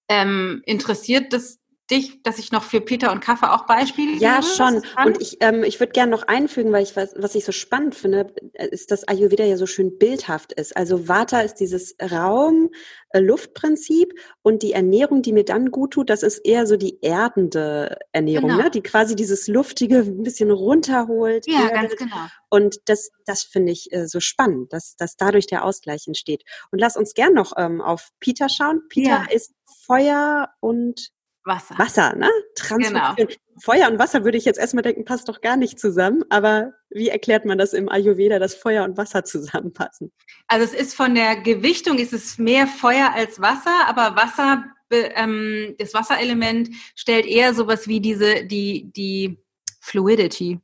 [0.09, 1.59] Ähm, interessiert das
[1.95, 4.83] dich, dass ich noch für Peter und Kaffee auch Beispiele Ja, gebe, schon.
[5.05, 7.95] Und ich, ähm, ich würde gerne noch einfügen, weil ich was, was ich so spannend
[7.95, 10.77] finde, ist, dass Ayurveda ja so schön bildhaft ist.
[10.77, 16.23] Also Vata ist dieses Raum-Luftprinzip äh, und die Ernährung, die mir dann gut tut, das
[16.23, 18.65] ist eher so die erdende Ernährung, genau.
[18.65, 18.71] ne?
[18.71, 21.47] die quasi dieses Luftige ein bisschen runterholt.
[21.47, 21.75] Ja, erdet.
[21.75, 22.27] ganz genau.
[22.51, 26.45] Und das, das finde ich äh, so spannend, dass, dass dadurch der Ausgleich entsteht.
[26.71, 28.83] Und lass uns gern noch ähm, auf Peter schauen.
[28.89, 29.27] Peter ja.
[29.31, 29.55] ist
[29.87, 31.11] Feuer und
[31.45, 31.79] Wasser.
[31.79, 32.31] Wasser, ne?
[32.57, 33.29] Transformation.
[33.29, 33.39] Genau.
[33.61, 36.25] Feuer und Wasser würde ich jetzt erstmal denken, passt doch gar nicht zusammen.
[36.31, 40.13] Aber wie erklärt man das im Ayurveda, dass Feuer und Wasser zusammenpassen?
[40.49, 45.75] Also es ist von der Gewichtung ist es mehr Feuer als Wasser, aber Wasser, ähm,
[45.79, 49.39] das Wasserelement stellt eher sowas wie diese, die, die
[49.81, 50.61] Fluidity.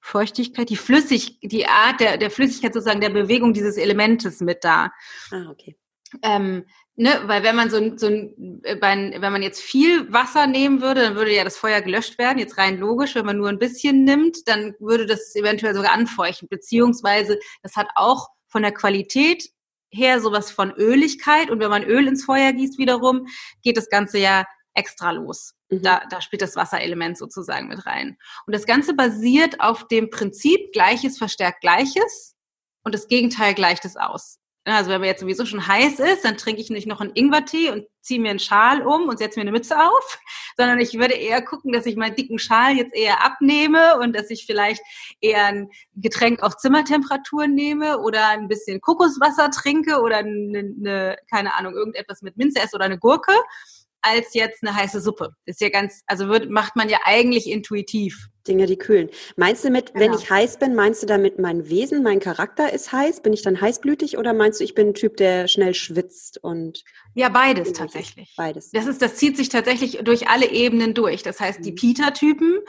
[0.00, 4.92] Feuchtigkeit, die Flüssig, die Art der, der Flüssigkeit sozusagen der Bewegung dieses Elementes mit da.
[5.32, 5.76] Ah, okay.
[6.22, 6.64] Ähm,
[6.96, 11.02] ne, weil wenn man so, so ein, äh, wenn man jetzt viel Wasser nehmen würde,
[11.02, 12.38] dann würde ja das Feuer gelöscht werden.
[12.38, 16.48] Jetzt rein logisch, wenn man nur ein bisschen nimmt, dann würde das eventuell sogar anfeuchten.
[16.48, 19.50] Beziehungsweise das hat auch von der Qualität
[19.90, 21.50] her sowas von Öligkeit.
[21.50, 23.26] Und wenn man Öl ins Feuer gießt wiederum,
[23.62, 25.54] geht das Ganze ja extra los.
[25.70, 25.82] Mhm.
[25.82, 28.18] Da, da spielt das Wasserelement sozusagen mit rein.
[28.46, 32.34] Und das Ganze basiert auf dem Prinzip Gleiches verstärkt Gleiches
[32.84, 34.38] und das Gegenteil gleicht es aus.
[34.74, 37.70] Also wenn mir jetzt sowieso schon heiß ist, dann trinke ich nicht noch einen Ingwertee
[37.70, 40.18] und ziehe mir einen Schal um und setze mir eine Mütze auf,
[40.56, 44.28] sondern ich würde eher gucken, dass ich meinen dicken Schal jetzt eher abnehme und dass
[44.28, 44.82] ich vielleicht
[45.20, 51.54] eher ein Getränk auf Zimmertemperatur nehme oder ein bisschen Kokoswasser trinke oder eine, eine keine
[51.54, 53.32] Ahnung, irgendetwas mit Minze esse oder eine Gurke
[54.02, 55.34] als jetzt eine heiße Suppe.
[55.46, 58.28] ist ja ganz, also wird, macht man ja eigentlich intuitiv.
[58.48, 59.10] Dinge, die kühlen.
[59.36, 60.04] Meinst du mit, genau.
[60.04, 63.22] wenn ich heiß bin, meinst du damit mein Wesen, mein Charakter ist heiß?
[63.22, 66.84] Bin ich dann heißblütig oder meinst du, ich bin ein Typ, der schnell schwitzt und?
[67.14, 68.34] Ja, beides tatsächlich.
[68.36, 68.70] Beides.
[68.70, 71.22] Das ist, das zieht sich tatsächlich durch alle Ebenen durch.
[71.22, 71.76] Das heißt, die mhm.
[71.76, 72.60] Pita-Typen,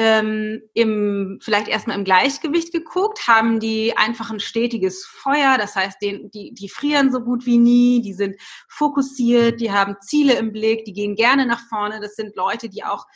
[0.00, 6.00] ähm, im, vielleicht erstmal im Gleichgewicht geguckt, haben die einfach ein stetiges Feuer, das heißt,
[6.00, 8.36] den, die, die frieren so gut wie nie, die sind
[8.68, 11.98] fokussiert, die haben Ziele im Blick, die gehen gerne nach vorne.
[12.00, 13.06] Das sind Leute, die auch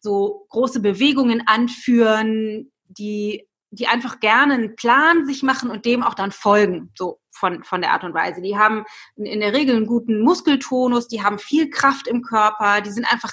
[0.00, 6.14] so große Bewegungen anführen, die, die einfach gerne einen Plan sich machen und dem auch
[6.14, 8.42] dann folgen, so von, von der Art und Weise.
[8.42, 8.84] Die haben
[9.16, 13.32] in der Regel einen guten Muskeltonus, die haben viel Kraft im Körper, die sind einfach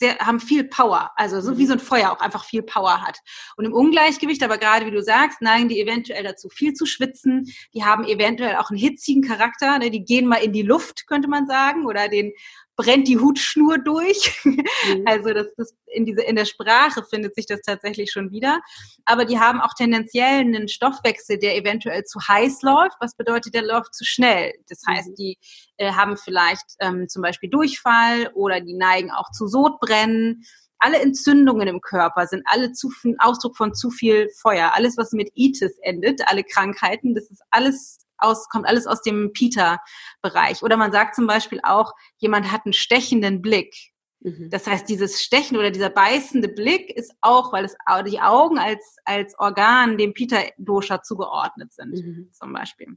[0.00, 3.18] sehr, haben viel Power, also so wie so ein Feuer auch einfach viel Power hat.
[3.56, 7.52] Und im Ungleichgewicht, aber gerade wie du sagst, neigen die eventuell dazu, viel zu schwitzen.
[7.72, 9.90] Die haben eventuell auch einen hitzigen Charakter, ne?
[9.90, 12.32] die gehen mal in die Luft, könnte man sagen, oder den
[12.76, 14.40] brennt die Hutschnur durch.
[14.44, 14.64] Mhm.
[15.06, 18.60] Also das, das in, diese, in der Sprache findet sich das tatsächlich schon wieder.
[19.04, 22.96] Aber die haben auch tendenziell einen Stoffwechsel, der eventuell zu heiß läuft.
[23.00, 24.52] Was bedeutet, der läuft zu schnell?
[24.68, 25.14] Das heißt, mhm.
[25.16, 25.38] die
[25.76, 30.44] äh, haben vielleicht ähm, zum Beispiel Durchfall oder die neigen auch zu Sodbrennen.
[30.78, 34.72] Alle Entzündungen im Körper sind alle zu, Ausdruck von zu viel Feuer.
[34.74, 39.32] Alles, was mit Itis endet, alle Krankheiten, das ist alles aus, kommt alles aus dem
[39.32, 40.62] Peter-Bereich.
[40.62, 43.74] Oder man sagt zum Beispiel auch, jemand hat einen stechenden Blick.
[44.20, 44.48] Mhm.
[44.50, 48.96] Das heißt, dieses Stechen oder dieser beißende Blick ist auch, weil es die Augen als,
[49.04, 52.30] als Organ dem Peter-Dosha zugeordnet sind, mhm.
[52.32, 52.96] zum Beispiel.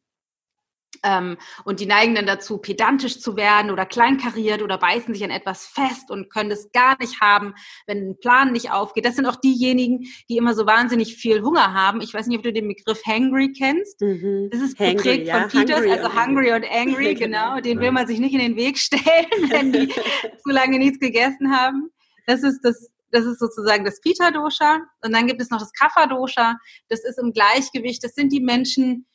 [1.03, 5.29] Ähm, und die neigen dann dazu, pedantisch zu werden oder kleinkariert oder beißen sich an
[5.29, 7.53] etwas fest und können das gar nicht haben,
[7.85, 9.05] wenn ein Plan nicht aufgeht.
[9.05, 12.01] Das sind auch diejenigen, die immer so wahnsinnig viel Hunger haben.
[12.01, 14.01] Ich weiß nicht, ob du den Begriff hangry kennst.
[14.01, 14.49] Mhm.
[14.51, 15.41] Das ist hangry, geprägt ja.
[15.41, 17.55] von Peters, hungry also hungry und angry, genau.
[17.55, 17.61] genau.
[17.61, 19.01] Den will man sich nicht in den Weg stellen,
[19.49, 19.87] wenn die
[20.43, 21.89] zu lange nichts gegessen haben.
[22.25, 24.81] Das ist das das ist sozusagen das Pita-Dosha.
[25.03, 26.57] Und dann gibt es noch das Kapha-Dosha.
[26.89, 28.03] Das ist im Gleichgewicht.
[28.03, 29.05] Das sind die Menschen,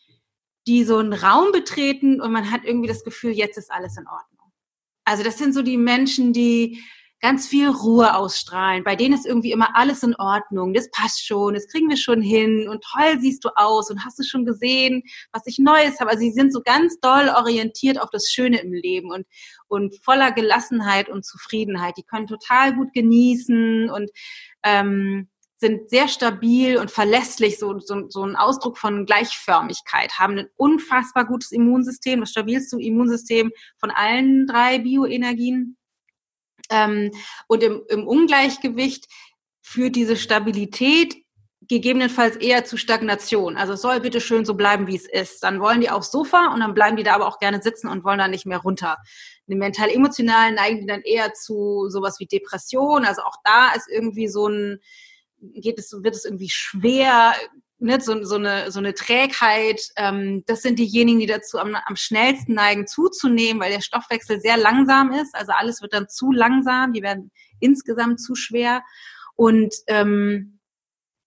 [0.66, 4.06] die so einen Raum betreten und man hat irgendwie das Gefühl, jetzt ist alles in
[4.06, 4.52] Ordnung.
[5.04, 6.82] Also das sind so die Menschen, die
[7.22, 8.82] ganz viel Ruhe ausstrahlen.
[8.82, 10.74] Bei denen ist irgendwie immer alles in Ordnung.
[10.74, 14.18] Das passt schon, das kriegen wir schon hin und toll siehst du aus und hast
[14.18, 16.10] du schon gesehen, was ich Neues habe.
[16.10, 19.24] Also sie sind so ganz doll orientiert auf das Schöne im Leben und,
[19.68, 21.96] und voller Gelassenheit und Zufriedenheit.
[21.96, 24.10] Die können total gut genießen und
[24.64, 25.28] ähm,
[25.62, 31.24] sind sehr stabil und verlässlich, so, so, so ein Ausdruck von Gleichförmigkeit, haben ein unfassbar
[31.24, 35.78] gutes Immunsystem, das stabilste Immunsystem von allen drei Bioenergien.
[36.68, 37.12] Ähm,
[37.46, 39.06] und im, im Ungleichgewicht
[39.62, 41.16] führt diese Stabilität
[41.68, 43.56] gegebenenfalls eher zu Stagnation.
[43.56, 45.44] Also es soll bitte schön so bleiben, wie es ist.
[45.44, 48.02] Dann wollen die aufs Sofa und dann bleiben die da aber auch gerne sitzen und
[48.02, 48.98] wollen da nicht mehr runter.
[49.46, 53.04] Den mental-emotionalen neigen die dann eher zu sowas wie Depression.
[53.04, 54.80] Also auch da ist irgendwie so ein,
[55.54, 57.34] geht es, wird es irgendwie schwer,
[57.78, 59.80] ne, so, so, eine, so eine Trägheit.
[59.96, 64.56] Ähm, das sind diejenigen, die dazu am, am schnellsten neigen zuzunehmen, weil der Stoffwechsel sehr
[64.56, 65.34] langsam ist.
[65.34, 68.82] Also alles wird dann zu langsam, die werden insgesamt zu schwer
[69.34, 70.58] und ähm,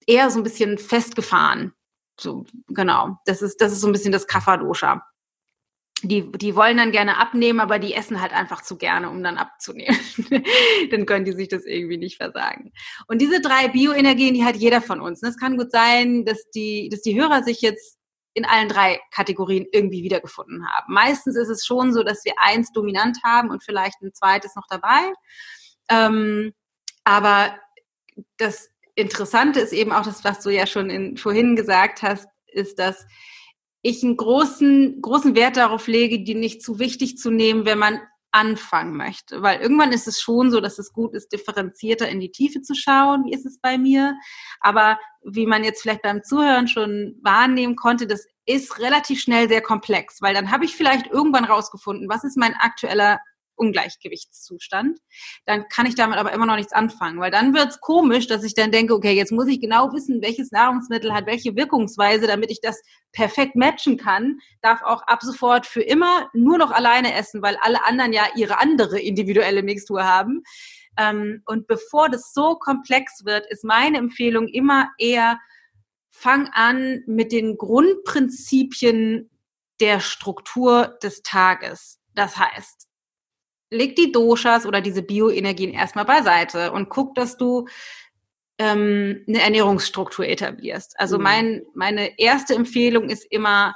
[0.08, 1.74] eher so ein bisschen festgefahren.
[2.20, 3.18] So, genau.
[3.26, 5.02] Das ist, das ist so ein bisschen das Kapha-Dosha
[6.04, 9.38] die, die wollen dann gerne abnehmen, aber die essen halt einfach zu gerne, um dann
[9.38, 9.98] abzunehmen.
[10.92, 12.74] dann können die sich das irgendwie nicht versagen.
[13.08, 15.24] Und diese drei Bioenergien, die hat jeder von uns.
[15.24, 17.98] es kann gut sein, dass die, dass die Hörer sich jetzt
[18.34, 20.94] in allen drei Kategorien irgendwie wiedergefunden haben.
[20.94, 24.68] Meistens ist es schon so, dass wir eins dominant haben und vielleicht ein zweites noch
[24.70, 25.14] dabei.
[25.90, 26.54] Ähm,
[27.06, 27.58] aber
[28.38, 32.78] das Interessante ist eben auch das, was du ja schon in, vorhin gesagt hast, ist,
[32.78, 33.06] dass
[33.86, 38.02] ich einen großen, großen Wert darauf lege, die nicht zu wichtig zu nehmen, wenn man
[38.32, 39.44] anfangen möchte.
[39.44, 42.74] Weil irgendwann ist es schon so, dass es gut ist, differenzierter in die Tiefe zu
[42.74, 43.26] schauen.
[43.26, 44.16] Wie ist es bei mir?
[44.60, 49.62] Aber wie man jetzt vielleicht beim Zuhören schon wahrnehmen konnte, das ist relativ schnell sehr
[49.62, 53.20] komplex, weil dann habe ich vielleicht irgendwann rausgefunden, was ist mein aktueller
[53.56, 55.00] Ungleichgewichtszustand,
[55.46, 58.44] dann kann ich damit aber immer noch nichts anfangen, weil dann wird es komisch, dass
[58.44, 62.52] ich dann denke, okay, jetzt muss ich genau wissen, welches Nahrungsmittel hat welche Wirkungsweise, damit
[62.52, 67.42] ich das perfekt matchen kann, darf auch ab sofort für immer nur noch alleine essen,
[67.42, 70.44] weil alle anderen ja ihre andere individuelle Mixtur haben.
[70.98, 75.40] Ähm, und bevor das so komplex wird, ist meine Empfehlung immer eher,
[76.10, 79.30] fang an mit den Grundprinzipien
[79.82, 82.00] der Struktur des Tages.
[82.14, 82.88] Das heißt,
[83.76, 87.68] leg die Doshas oder diese Bioenergien erstmal beiseite und guck, dass du
[88.58, 91.00] ähm, eine Ernährungsstruktur etablierst.
[91.00, 91.24] Also mhm.
[91.24, 93.76] mein, meine erste Empfehlung ist immer,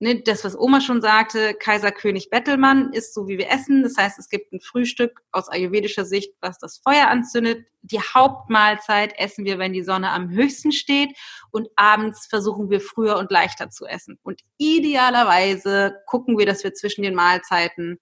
[0.00, 3.82] ne, das, was Oma schon sagte, Kaiser König Bettelmann ist so, wie wir essen.
[3.82, 7.66] Das heißt, es gibt ein Frühstück aus ayurvedischer Sicht, was das Feuer anzündet.
[7.82, 11.10] Die Hauptmahlzeit essen wir, wenn die Sonne am höchsten steht.
[11.50, 14.18] Und abends versuchen wir früher und leichter zu essen.
[14.22, 17.98] Und idealerweise gucken wir, dass wir zwischen den Mahlzeiten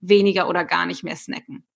[0.00, 1.66] weniger oder gar nicht mehr snacken.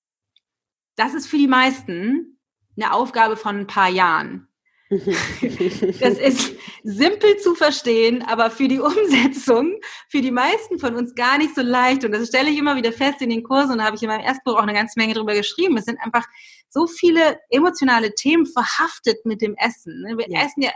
[0.97, 2.39] Das ist für die meisten
[2.77, 4.49] eine Aufgabe von ein paar Jahren.
[6.01, 11.39] Das ist simpel zu verstehen, aber für die Umsetzung, für die meisten von uns gar
[11.39, 12.05] nicht so leicht.
[12.05, 14.09] Und das stelle ich immer wieder fest in den Kursen und da habe ich in
[14.09, 15.77] meinem ersten Buch auch eine ganze Menge drüber geschrieben.
[15.77, 16.27] Es sind einfach
[16.69, 20.03] so viele emotionale Themen verhaftet mit dem Essen.
[20.03, 20.19] Ne?
[20.19, 20.45] Wir ja.
[20.45, 20.71] essen ja,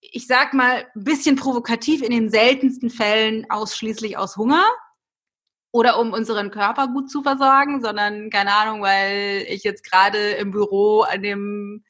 [0.00, 4.66] ich sag mal, ein bisschen provokativ in den seltensten Fällen ausschließlich aus Hunger
[5.72, 10.50] oder um unseren Körper gut zu versorgen, sondern keine Ahnung, weil ich jetzt gerade im
[10.50, 11.82] Büro an dem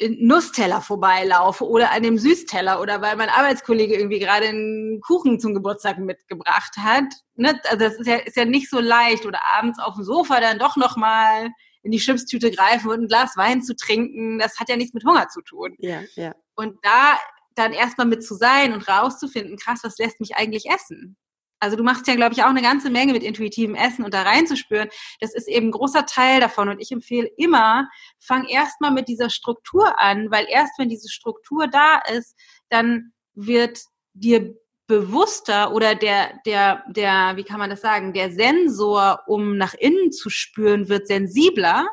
[0.00, 5.54] Nussteller vorbeilaufe oder an dem Süßteller oder weil mein Arbeitskollege irgendwie gerade einen Kuchen zum
[5.54, 7.06] Geburtstag mitgebracht hat.
[7.34, 7.60] Ne?
[7.64, 10.58] Also das ist ja, ist ja nicht so leicht oder abends auf dem Sofa dann
[10.58, 11.48] doch nochmal
[11.82, 14.38] in die Chipstüte greifen und ein Glas Wein zu trinken.
[14.38, 15.74] Das hat ja nichts mit Hunger zu tun.
[15.78, 16.34] Ja, ja.
[16.54, 17.18] Und da
[17.56, 21.16] dann erstmal mit zu sein und rauszufinden, krass, was lässt mich eigentlich essen?
[21.60, 24.22] Also du machst ja, glaube ich, auch eine ganze Menge mit intuitivem Essen und da
[24.22, 24.88] reinzuspüren.
[25.20, 26.68] Das ist eben ein großer Teil davon.
[26.68, 27.88] Und ich empfehle immer,
[28.20, 32.34] fang erstmal mit dieser Struktur an, weil erst wenn diese Struktur da ist,
[32.68, 33.80] dann wird
[34.14, 34.54] dir
[34.86, 40.12] bewusster oder der, der, der, wie kann man das sagen, der Sensor, um nach innen
[40.12, 41.86] zu spüren, wird sensibler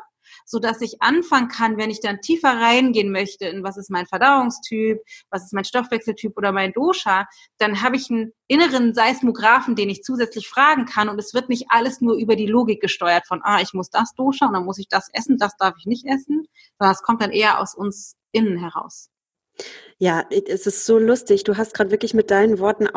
[0.46, 4.06] so dass ich anfangen kann, wenn ich dann tiefer reingehen möchte in was ist mein
[4.06, 7.26] Verdauungstyp, was ist mein Stoffwechseltyp oder mein Dosha,
[7.58, 11.66] dann habe ich einen inneren Seismographen, den ich zusätzlich fragen kann und es wird nicht
[11.68, 14.78] alles nur über die Logik gesteuert von, ah, ich muss das Dosha und dann muss
[14.78, 16.46] ich das essen, das darf ich nicht essen,
[16.78, 19.10] sondern es kommt dann eher aus uns innen heraus.
[19.98, 21.44] Ja, es ist so lustig.
[21.44, 22.88] Du hast gerade wirklich mit deinen Worten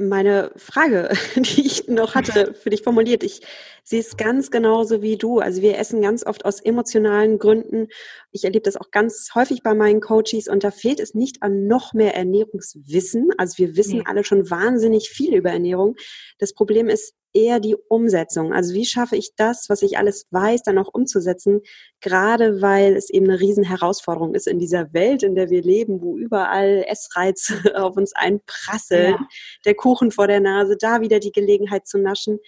[0.00, 3.22] meine Frage, die ich noch hatte, für dich formuliert.
[3.22, 3.40] Ich
[3.84, 5.40] sehe es ganz genauso wie du.
[5.40, 7.88] Also wir essen ganz oft aus emotionalen Gründen.
[8.30, 11.66] Ich erlebe das auch ganz häufig bei meinen Coaches und da fehlt es nicht an
[11.66, 13.30] noch mehr Ernährungswissen.
[13.38, 14.04] Also wir wissen nee.
[14.06, 15.96] alle schon wahnsinnig viel über Ernährung.
[16.38, 18.52] Das Problem ist, eher die Umsetzung.
[18.52, 21.60] Also wie schaffe ich das, was ich alles weiß, dann auch umzusetzen,
[22.00, 26.02] gerade weil es eben eine riesen Herausforderung ist in dieser Welt, in der wir leben,
[26.02, 29.28] wo überall Essreiz auf uns einprasseln, ja.
[29.64, 32.38] der Kuchen vor der Nase, da wieder die Gelegenheit zu naschen,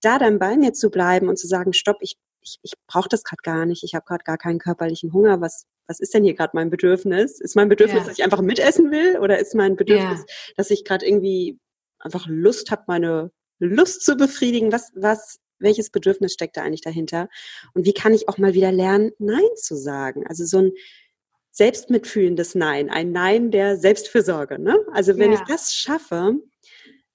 [0.00, 3.22] da dann bei mir zu bleiben und zu sagen, stopp, ich ich, ich brauche das
[3.22, 6.34] gerade gar nicht, ich habe gerade gar keinen körperlichen Hunger, was, was ist denn hier
[6.34, 7.40] gerade mein Bedürfnis?
[7.40, 8.06] Ist mein Bedürfnis, ja.
[8.06, 10.54] dass ich einfach mitessen will oder ist mein Bedürfnis, ja.
[10.56, 11.58] dass ich gerade irgendwie
[11.98, 14.72] einfach Lust habe, meine Lust zu befriedigen?
[14.72, 17.28] Was, was, welches Bedürfnis steckt da eigentlich dahinter?
[17.74, 20.26] Und wie kann ich auch mal wieder lernen, Nein zu sagen?
[20.26, 20.72] Also so ein
[21.52, 24.58] selbstmitfühlendes Nein, ein Nein der Selbstfürsorge.
[24.58, 24.78] Ne?
[24.92, 25.38] Also wenn ja.
[25.38, 26.34] ich das schaffe,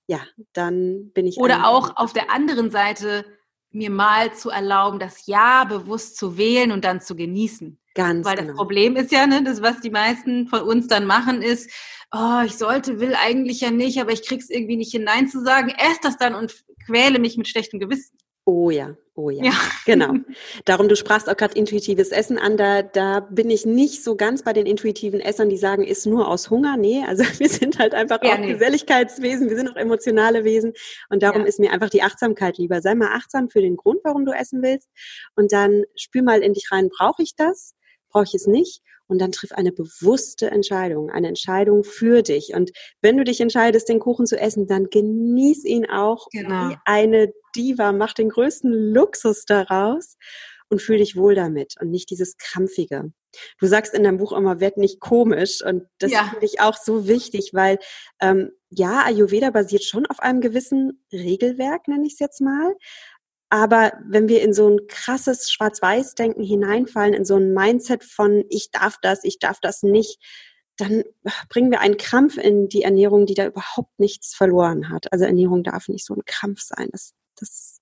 [0.08, 0.22] ja,
[0.54, 1.38] dann bin ich.
[1.38, 3.26] Oder auch auf der anderen Seite
[3.72, 7.80] mir mal zu erlauben, das Ja bewusst zu wählen und dann zu genießen.
[7.96, 8.50] Ganz Weil genau.
[8.50, 11.72] das Problem ist ja, ne, das, was die meisten von uns dann machen, ist,
[12.12, 15.70] oh, ich sollte, will eigentlich ja nicht, aber ich krieg's irgendwie nicht hinein zu sagen,
[15.70, 16.54] ess das dann und
[16.86, 18.18] quäle mich mit schlechtem Gewissen.
[18.48, 19.46] Oh ja, oh ja.
[19.46, 19.54] ja.
[19.86, 20.14] Genau.
[20.66, 22.58] Darum, du sprachst auch gerade intuitives Essen an.
[22.58, 26.28] Da, da bin ich nicht so ganz bei den intuitiven Essern, die sagen, ist nur
[26.28, 26.78] aus Hunger.
[26.78, 28.54] Nee, also wir sind halt einfach ja, auch nee.
[28.54, 30.74] Geselligkeitswesen, wir sind auch emotionale Wesen.
[31.10, 31.48] Und darum ja.
[31.48, 32.82] ist mir einfach die Achtsamkeit lieber.
[32.82, 34.90] Sei mal achtsam für den Grund, warum du essen willst.
[35.36, 37.74] Und dann spür mal in dich rein, brauche ich das?
[38.16, 38.82] Brauche ich es nicht?
[39.08, 42.54] und dann triff eine bewusste Entscheidung, eine Entscheidung für dich.
[42.54, 46.70] Und wenn du dich entscheidest, den Kuchen zu essen, dann genieß ihn auch genau.
[46.70, 50.18] wie eine Diva, mach den größten Luxus daraus
[50.70, 53.12] und fühl dich wohl damit und nicht dieses krampfige.
[53.60, 56.30] Du sagst in deinem Buch immer, werd nicht komisch und das ja.
[56.32, 57.78] finde ich auch so wichtig, weil
[58.22, 62.74] ähm, ja, Ayurveda basiert schon auf einem gewissen Regelwerk, nenne ich es jetzt mal,
[63.50, 68.72] aber wenn wir in so ein krasses Schwarz-Weiß-Denken hineinfallen, in so ein Mindset von ich
[68.72, 70.20] darf das, ich darf das nicht,
[70.78, 71.04] dann
[71.50, 75.12] bringen wir einen Krampf in die Ernährung, die da überhaupt nichts verloren hat.
[75.12, 76.90] Also Ernährung darf nicht so ein Krampf sein.
[76.92, 77.82] Das, das,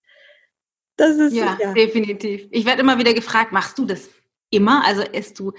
[0.98, 1.74] das ist ja, ja.
[1.74, 2.48] definitiv.
[2.52, 4.10] Ich werde immer wieder gefragt, machst du das
[4.52, 4.86] immer?
[4.86, 5.54] Also isst du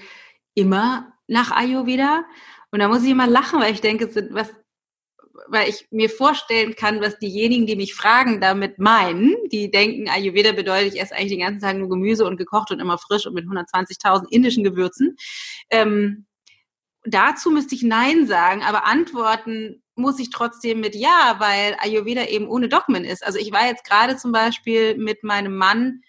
[0.53, 2.25] immer nach Ayurveda?
[2.71, 4.53] Und da muss ich immer lachen, weil ich denke, was
[5.47, 9.35] weil ich mir vorstellen kann, was diejenigen, die mich fragen, damit meinen.
[9.51, 12.79] Die denken, Ayurveda bedeutet, ich esse eigentlich den ganzen Tag nur Gemüse und gekocht und
[12.79, 15.15] immer frisch und mit 120.000 indischen Gewürzen.
[15.69, 16.25] Ähm,
[17.05, 22.47] dazu müsste ich Nein sagen, aber antworten muss ich trotzdem mit Ja, weil Ayurveda eben
[22.47, 23.25] ohne Dogmen ist.
[23.25, 26.01] Also ich war jetzt gerade zum Beispiel mit meinem Mann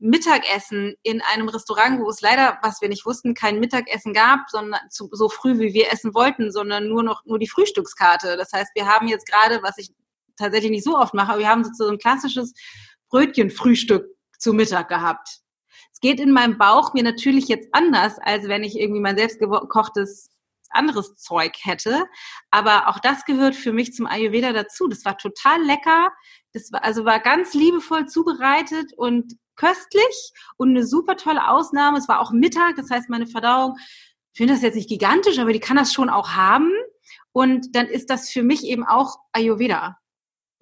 [0.00, 4.80] Mittagessen in einem Restaurant, wo es leider, was wir nicht wussten, kein Mittagessen gab, sondern
[4.90, 8.36] zu, so früh wie wir essen wollten, sondern nur noch nur die Frühstückskarte.
[8.36, 9.90] Das heißt, wir haben jetzt gerade, was ich
[10.36, 12.54] tatsächlich nicht so oft mache, aber wir haben so ein klassisches
[13.10, 14.06] Brötchenfrühstück
[14.38, 15.40] zu Mittag gehabt.
[15.92, 20.30] Es geht in meinem Bauch mir natürlich jetzt anders, als wenn ich irgendwie mein selbstgekochtes
[20.70, 22.04] anderes Zeug hätte.
[22.50, 24.86] Aber auch das gehört für mich zum Ayurveda dazu.
[24.86, 26.12] Das war total lecker.
[26.52, 31.98] Das war, also war ganz liebevoll zubereitet und köstlich und eine super tolle Ausnahme.
[31.98, 33.76] Es war auch Mittag, das heißt, meine Verdauung,
[34.32, 36.72] ich finde das jetzt nicht gigantisch, aber die kann das schon auch haben.
[37.32, 39.98] Und dann ist das für mich eben auch Ayurveda.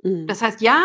[0.02, 0.26] Mhm.
[0.26, 0.82] Das heißt, ja,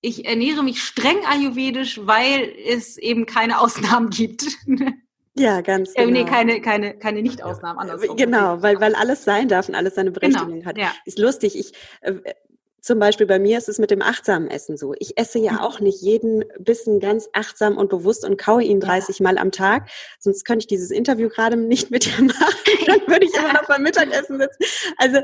[0.00, 4.46] ich ernähre mich streng ayurvedisch, weil es eben keine Ausnahmen gibt.
[5.38, 6.08] Ja, ganz genau.
[6.08, 6.32] Äh, nee, genau.
[6.32, 7.78] keine, keine, keine Nicht-Ausnahmen.
[7.78, 8.16] Andersrum.
[8.16, 10.78] Genau, weil, weil alles sein darf und alles seine genau, Berechtigung genau, hat.
[10.78, 10.94] Ja.
[11.04, 11.58] Ist lustig.
[11.58, 12.14] Ich, äh,
[12.86, 14.94] zum Beispiel bei mir ist es mit dem achtsamen Essen so.
[15.00, 19.18] Ich esse ja auch nicht jeden Bissen ganz achtsam und bewusst und kaue ihn 30
[19.18, 19.24] ja.
[19.24, 19.90] Mal am Tag.
[20.20, 22.86] Sonst könnte ich dieses Interview gerade nicht mit dir machen.
[22.86, 24.94] Dann würde ich immer noch beim Mittagessen sitzen.
[24.98, 25.18] Also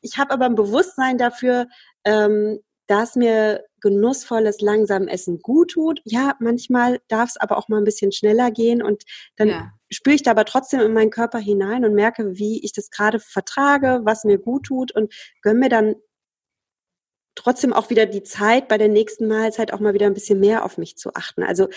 [0.00, 1.66] ich habe aber ein Bewusstsein dafür,
[2.04, 6.00] ähm, dass mir genussvolles, langsam Essen gut tut.
[6.04, 9.02] Ja, manchmal darf es aber auch mal ein bisschen schneller gehen und
[9.36, 9.72] dann ja.
[9.90, 13.20] spüre ich da aber trotzdem in meinen Körper hinein und merke, wie ich das gerade
[13.20, 15.96] vertrage, was mir gut tut und gönne mir dann
[17.36, 20.64] trotzdem auch wieder die Zeit, bei der nächsten Mahlzeit auch mal wieder ein bisschen mehr
[20.64, 21.44] auf mich zu achten.
[21.44, 21.68] Also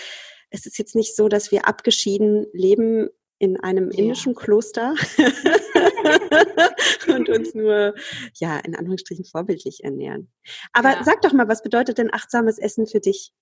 [0.50, 3.08] es ist jetzt nicht so, dass wir abgeschieden leben
[3.38, 4.40] in einem indischen ja.
[4.40, 4.94] Kloster
[7.08, 7.94] und uns nur,
[8.34, 10.30] ja, in Anführungsstrichen vorbildlich ernähren.
[10.72, 11.04] Aber ja.
[11.04, 13.32] sag doch mal, was bedeutet denn achtsames Essen für dich?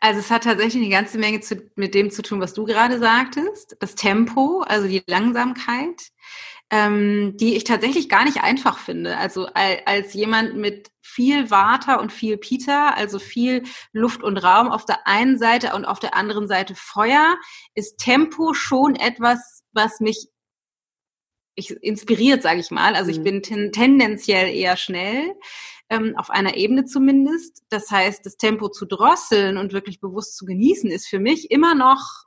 [0.00, 2.98] Also es hat tatsächlich eine ganze Menge zu, mit dem zu tun, was du gerade
[2.98, 3.76] sagtest.
[3.78, 6.10] Das Tempo, also die Langsamkeit
[6.70, 9.16] ähm, die ich tatsächlich gar nicht einfach finde.
[9.16, 14.84] Also als jemand mit viel Water und viel Pita, also viel Luft und Raum auf
[14.84, 17.36] der einen Seite und auf der anderen Seite Feuer,
[17.74, 20.28] ist Tempo schon etwas, was mich
[21.56, 22.94] ich, inspiriert, sage ich mal.
[22.94, 23.24] Also ich mhm.
[23.24, 25.34] bin ten, tendenziell eher schnell,
[25.88, 27.64] ähm, auf einer Ebene zumindest.
[27.70, 31.74] Das heißt, das Tempo zu drosseln und wirklich bewusst zu genießen, ist für mich immer
[31.74, 32.26] noch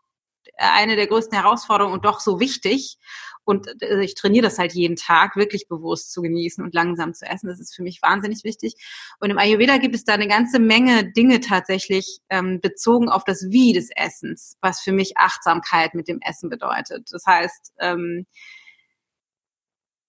[0.57, 2.97] eine der größten Herausforderungen und doch so wichtig.
[3.45, 7.25] Und äh, ich trainiere das halt jeden Tag, wirklich bewusst zu genießen und langsam zu
[7.25, 7.47] essen.
[7.47, 8.75] Das ist für mich wahnsinnig wichtig.
[9.19, 13.49] Und im Ayurveda gibt es da eine ganze Menge Dinge tatsächlich ähm, bezogen auf das
[13.49, 17.07] Wie des Essens, was für mich Achtsamkeit mit dem Essen bedeutet.
[17.11, 18.25] Das heißt, ähm,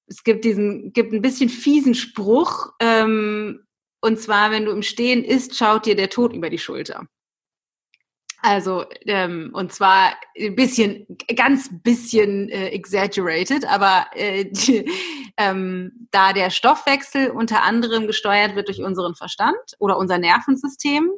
[0.07, 3.65] es gibt diesen, gibt ein bisschen fiesen Spruch, ähm,
[4.05, 7.09] und zwar, wenn du im Stehen isst, schaut dir der Tod über die Schulter.
[8.47, 14.87] Also, ähm, und zwar ein bisschen, ganz bisschen äh, exaggerated, aber äh, die,
[15.39, 21.11] ähm, da der Stoffwechsel unter anderem gesteuert wird durch unseren Verstand oder unser Nervensystem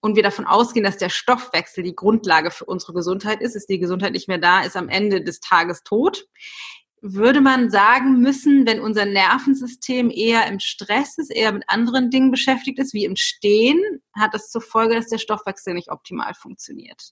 [0.00, 3.78] und wir davon ausgehen, dass der Stoffwechsel die Grundlage für unsere Gesundheit ist, ist die
[3.78, 6.24] Gesundheit nicht mehr da, ist am Ende des Tages tot
[7.02, 12.30] würde man sagen müssen, wenn unser Nervensystem eher im Stress ist, eher mit anderen Dingen
[12.30, 13.80] beschäftigt ist, wie im Stehen,
[14.14, 17.10] hat das zur Folge, dass der Stoffwechsel nicht optimal funktioniert.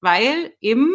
[0.00, 0.94] Weil eben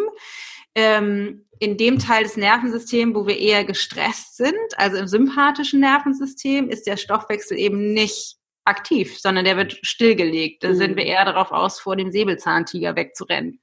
[0.74, 6.70] ähm, in dem Teil des Nervensystems, wo wir eher gestresst sind, also im sympathischen Nervensystem,
[6.70, 10.64] ist der Stoffwechsel eben nicht aktiv, sondern der wird stillgelegt.
[10.64, 10.76] Da mhm.
[10.76, 13.62] sind wir eher darauf aus, vor dem Säbelzahntiger wegzurennen.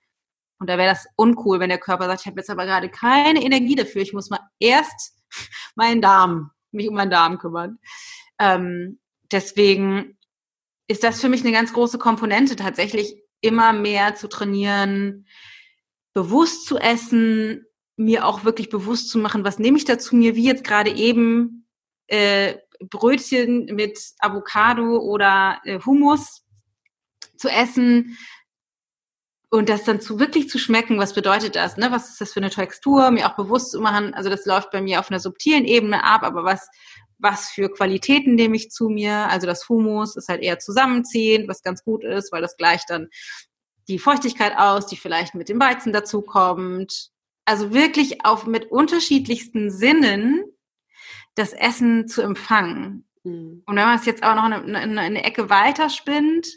[0.62, 3.42] Und da wäre das uncool, wenn der Körper sagt, ich habe jetzt aber gerade keine
[3.42, 5.12] Energie dafür, ich muss mal erst
[5.74, 7.80] meinen Darm, mich um meinen Darm kümmern.
[8.38, 9.00] Ähm,
[9.32, 10.16] deswegen
[10.86, 15.26] ist das für mich eine ganz große Komponente, tatsächlich immer mehr zu trainieren,
[16.14, 20.36] bewusst zu essen, mir auch wirklich bewusst zu machen, was nehme ich da zu mir,
[20.36, 21.66] wie jetzt gerade eben
[22.06, 26.44] äh, Brötchen mit Avocado oder äh, Hummus
[27.36, 28.16] zu essen,
[29.52, 31.90] und das dann zu wirklich zu schmecken, was bedeutet das, ne?
[31.90, 34.80] Was ist das für eine Textur, mir auch bewusst zu machen, also das läuft bei
[34.80, 36.68] mir auf einer subtilen Ebene ab, aber was
[37.18, 39.28] was für Qualitäten nehme ich zu mir?
[39.28, 43.08] Also das Humus ist halt eher zusammenziehend, was ganz gut ist, weil das gleicht dann
[43.88, 47.10] die Feuchtigkeit aus, die vielleicht mit dem Weizen dazukommt.
[47.44, 50.42] Also wirklich auf mit unterschiedlichsten Sinnen
[51.36, 53.06] das Essen zu empfangen.
[53.22, 53.62] Mhm.
[53.66, 56.48] Und wenn man es jetzt auch noch eine, eine, eine Ecke weiter spinnt,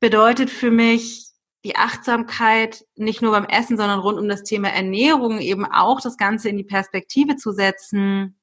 [0.00, 1.27] bedeutet für mich
[1.64, 6.16] die Achtsamkeit nicht nur beim Essen, sondern rund um das Thema Ernährung eben auch das
[6.16, 8.38] Ganze in die Perspektive zu setzen.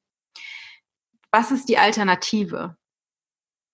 [1.32, 2.78] Was ist die Alternative?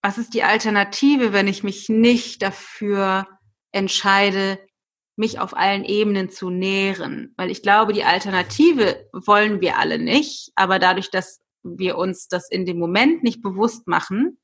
[0.03, 3.27] Was ist die Alternative, wenn ich mich nicht dafür
[3.71, 4.59] entscheide,
[5.15, 7.33] mich auf allen Ebenen zu nähren?
[7.37, 12.49] Weil ich glaube, die Alternative wollen wir alle nicht, aber dadurch, dass wir uns das
[12.49, 14.39] in dem Moment nicht bewusst machen,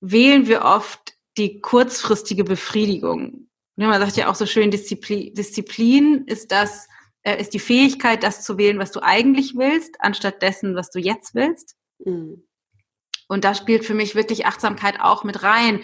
[0.00, 3.48] wählen wir oft die kurzfristige Befriedigung.
[3.76, 6.86] Man sagt ja auch so schön, Disziplin, Disziplin ist das,
[7.22, 11.00] äh, ist die Fähigkeit, das zu wählen, was du eigentlich willst, anstatt dessen, was du
[11.00, 11.74] jetzt willst.
[11.98, 12.44] Mhm.
[13.26, 15.80] Und da spielt für mich wirklich Achtsamkeit auch mit rein.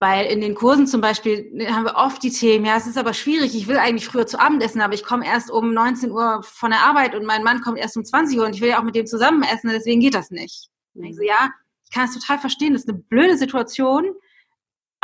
[0.00, 2.98] Weil in den Kursen zum Beispiel ne, haben wir oft die Themen, ja, es ist
[2.98, 6.10] aber schwierig, ich will eigentlich früher zu Abend essen, aber ich komme erst um 19
[6.10, 8.70] Uhr von der Arbeit und mein Mann kommt erst um 20 Uhr und ich will
[8.70, 10.70] ja auch mit dem zusammen essen, deswegen geht das nicht.
[10.94, 11.04] Mhm.
[11.04, 11.50] Ich so, ja,
[11.84, 14.06] ich kann es total verstehen, das ist eine blöde Situation,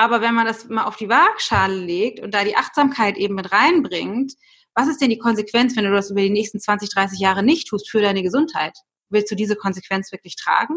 [0.01, 3.51] Aber wenn man das mal auf die Waagschale legt und da die Achtsamkeit eben mit
[3.51, 4.33] reinbringt,
[4.73, 7.67] was ist denn die Konsequenz, wenn du das über die nächsten 20, 30 Jahre nicht
[7.67, 8.79] tust für deine Gesundheit?
[9.11, 10.77] Willst du diese Konsequenz wirklich tragen?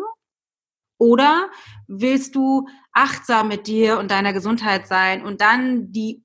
[0.97, 1.51] Oder
[1.87, 6.23] willst du achtsam mit dir und deiner Gesundheit sein und dann die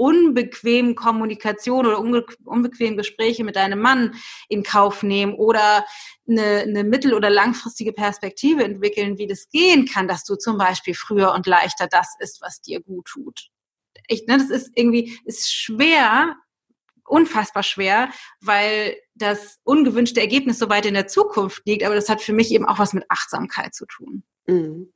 [0.00, 4.14] unbequemen Kommunikation oder unbequemen Gespräche mit deinem Mann
[4.48, 5.84] in Kauf nehmen oder
[6.26, 10.94] eine, eine mittel- oder langfristige Perspektive entwickeln, wie das gehen kann, dass du zum Beispiel
[10.94, 13.50] früher und leichter das ist, was dir gut tut.
[14.08, 16.36] Ich, ne, das ist irgendwie, ist schwer,
[17.04, 18.08] unfassbar schwer,
[18.40, 22.50] weil das ungewünschte Ergebnis so weit in der Zukunft liegt, aber das hat für mich
[22.52, 24.22] eben auch was mit Achtsamkeit zu tun.
[24.46, 24.94] Mhm.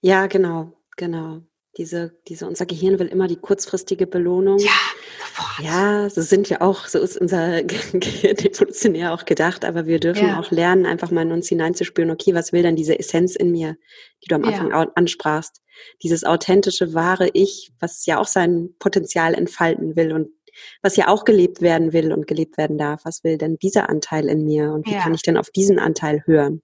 [0.00, 1.42] Ja, genau, genau.
[1.76, 4.58] Diese, diese, unser Gehirn will immer die kurzfristige Belohnung.
[4.58, 4.70] Ja,
[5.20, 5.66] sofort.
[5.66, 10.28] Ja, so sind wir auch, so ist unser Gehirn evolutionär auch gedacht, aber wir dürfen
[10.28, 10.40] ja.
[10.40, 13.76] auch lernen, einfach mal in uns hineinzuspüren, okay, was will denn diese Essenz in mir,
[14.22, 14.86] die du am Anfang ja.
[14.94, 15.62] ansprachst?
[16.02, 20.28] Dieses authentische, wahre Ich, was ja auch sein Potenzial entfalten will und
[20.82, 23.04] was ja auch gelebt werden will und gelebt werden darf.
[23.04, 25.00] Was will denn dieser Anteil in mir und wie ja.
[25.00, 26.62] kann ich denn auf diesen Anteil hören?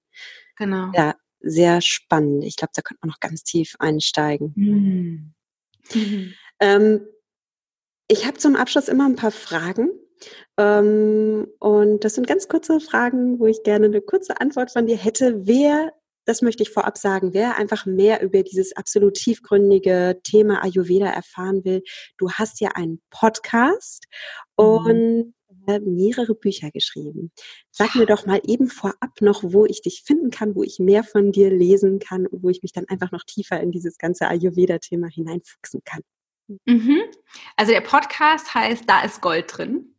[0.56, 0.90] Genau.
[0.94, 2.44] Ja, sehr spannend.
[2.44, 4.52] Ich glaube, da könnte man noch ganz tief einsteigen.
[4.56, 5.34] Mhm.
[5.94, 6.34] Mhm.
[6.60, 7.06] Ähm,
[8.08, 9.88] ich habe zum Abschluss immer ein paar Fragen.
[10.58, 14.96] Ähm, und das sind ganz kurze Fragen, wo ich gerne eine kurze Antwort von dir
[14.96, 15.46] hätte.
[15.46, 15.92] Wer,
[16.26, 21.64] das möchte ich vorab sagen, wer einfach mehr über dieses absolut tiefgründige Thema Ayurveda erfahren
[21.64, 21.82] will,
[22.18, 24.04] du hast ja einen Podcast
[24.58, 24.64] mhm.
[24.64, 25.34] und
[25.78, 27.30] mehrere Bücher geschrieben.
[27.70, 31.04] Sag mir doch mal eben vorab noch, wo ich dich finden kann, wo ich mehr
[31.04, 34.26] von dir lesen kann und wo ich mich dann einfach noch tiefer in dieses ganze
[34.26, 36.00] Ayurveda-Thema hineinfuchsen kann.
[36.64, 37.02] Mhm.
[37.56, 39.94] Also der Podcast heißt Da ist Gold drin.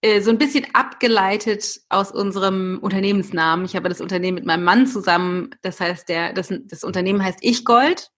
[0.00, 3.64] Äh, so ein bisschen abgeleitet aus unserem Unternehmensnamen.
[3.64, 5.50] Ich habe das Unternehmen mit meinem Mann zusammen.
[5.62, 8.10] Das heißt, der, das, das Unternehmen heißt Ich Gold,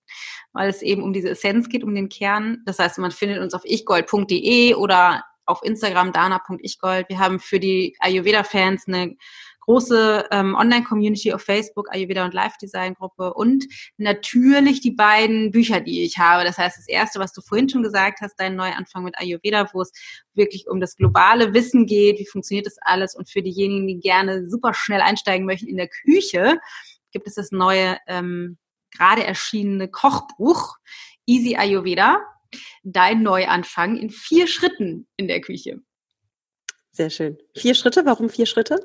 [0.55, 2.63] weil es eben um diese Essenz geht, um den Kern.
[2.65, 7.09] Das heißt, man findet uns auf ichgold.de oder auf Instagram dana.ichgold.
[7.09, 9.17] Wir haben für die Ayurveda-Fans eine
[9.65, 13.65] große ähm, Online-Community auf Facebook, Ayurveda und Live-Design-Gruppe und
[13.97, 16.45] natürlich die beiden Bücher, die ich habe.
[16.45, 19.81] Das heißt, das erste, was du vorhin schon gesagt hast, dein Neuanfang mit Ayurveda, wo
[19.81, 19.93] es
[20.35, 24.49] wirklich um das globale Wissen geht, wie funktioniert das alles und für diejenigen, die gerne
[24.49, 26.59] super schnell einsteigen möchten in der Küche,
[27.11, 28.59] gibt es das neue, ähm,
[28.91, 30.77] gerade erschienene Kochbuch
[31.27, 32.19] Easy Ayurveda
[32.83, 35.81] dein Neuanfang in vier Schritten in der Küche.
[36.93, 37.39] Sehr schön.
[37.57, 38.79] Vier Schritte, warum vier Schritte?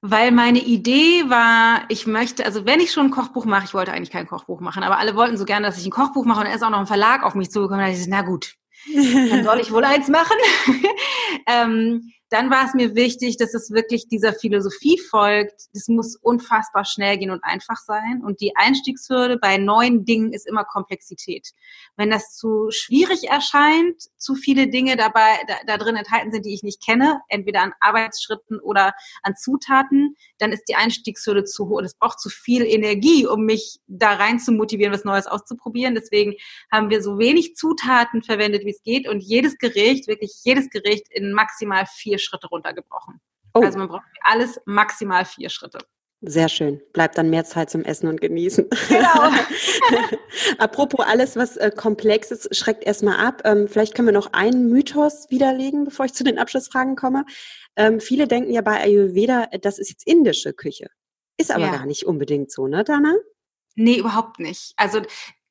[0.00, 3.92] Weil meine Idee war, ich möchte, also wenn ich schon ein Kochbuch mache, ich wollte
[3.92, 6.46] eigentlich kein Kochbuch machen, aber alle wollten so gerne, dass ich ein Kochbuch mache und
[6.46, 7.80] er ist auch noch ein Verlag auf mich zugekommen.
[7.80, 8.54] Da ich gesagt, na gut,
[8.94, 10.36] dann soll ich wohl eins machen.
[11.46, 15.68] ähm, dann war es mir wichtig, dass es wirklich dieser Philosophie folgt.
[15.72, 18.22] Das muss unfassbar schnell gehen und einfach sein.
[18.22, 21.52] Und die Einstiegshürde bei neuen Dingen ist immer Komplexität.
[21.96, 26.52] Wenn das zu schwierig erscheint, zu viele Dinge dabei da, da drin enthalten sind, die
[26.52, 31.80] ich nicht kenne, entweder an Arbeitsschritten oder an Zutaten, dann ist die Einstiegshürde zu hoch.
[31.80, 35.94] Es braucht zu viel Energie, um mich da rein zu motivieren, was Neues auszuprobieren.
[35.94, 36.34] Deswegen
[36.70, 41.06] haben wir so wenig Zutaten verwendet, wie es geht und jedes Gericht, wirklich jedes Gericht
[41.10, 43.20] in maximal vier vier Schritte runtergebrochen.
[43.54, 43.62] Oh.
[43.62, 45.78] Also man braucht alles maximal vier Schritte.
[46.20, 46.82] Sehr schön.
[46.92, 48.68] Bleibt dann mehr Zeit zum Essen und Genießen.
[48.88, 49.30] Genau.
[50.58, 53.42] Apropos alles, was äh, komplex ist, schreckt erstmal ab.
[53.44, 57.24] Ähm, vielleicht können wir noch einen Mythos widerlegen, bevor ich zu den Abschlussfragen komme.
[57.76, 60.90] Ähm, viele denken ja bei Ayurveda, das ist jetzt indische Küche.
[61.36, 61.70] Ist aber ja.
[61.70, 63.14] gar nicht unbedingt so, ne, Dana?
[63.76, 64.72] Nee, überhaupt nicht.
[64.76, 65.02] Also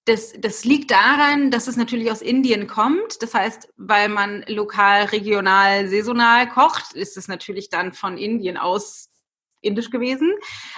[0.08, 3.22] das, das liegt daran, dass es natürlich aus Indien kommt.
[3.22, 9.07] Das heißt, weil man lokal, regional, saisonal kocht, ist es natürlich dann von Indien aus
[9.62, 10.34] indisch gewesen.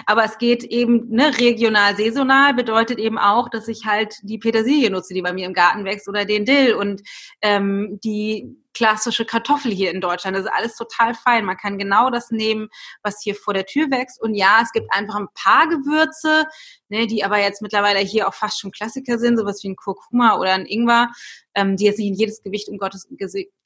[0.06, 4.90] Aber es geht eben ne, regional, saisonal, bedeutet eben auch, dass ich halt die Petersilie
[4.90, 7.02] nutze, die bei mir im Garten wächst oder den Dill und
[7.42, 10.36] ähm, die klassische Kartoffel hier in Deutschland.
[10.36, 11.44] Das ist alles total fein.
[11.44, 12.68] Man kann genau das nehmen,
[13.02, 14.20] was hier vor der Tür wächst.
[14.20, 16.46] Und ja, es gibt einfach ein paar Gewürze,
[16.88, 20.38] ne, die aber jetzt mittlerweile hier auch fast schon Klassiker sind, sowas wie ein Kurkuma
[20.38, 21.10] oder ein Ingwer,
[21.54, 23.08] ähm, die jetzt nicht in jedes Gewicht um Gottes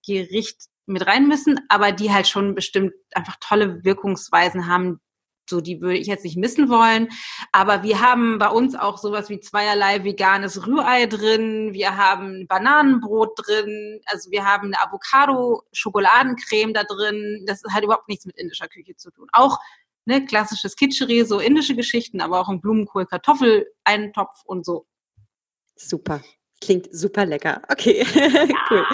[0.07, 5.01] Gericht mit rein müssen, aber die halt schon bestimmt einfach tolle Wirkungsweisen haben,
[5.49, 7.09] so die würde ich jetzt nicht missen wollen.
[7.53, 11.73] Aber wir haben bei uns auch sowas wie zweierlei veganes Rührei drin.
[11.73, 14.01] Wir haben Bananenbrot drin.
[14.07, 17.45] Also wir haben eine Avocado-Schokoladencreme da drin.
[17.47, 19.29] Das hat überhaupt nichts mit indischer Küche zu tun.
[19.33, 19.59] Auch
[20.07, 24.87] ne, klassisches Kitscheri, so indische Geschichten, aber auch ein Blumenkohl-Kartoffel-Eintopf und so.
[25.77, 26.23] Super.
[26.65, 27.61] Klingt super lecker.
[27.69, 28.49] Okay, ja.
[28.71, 28.87] cool.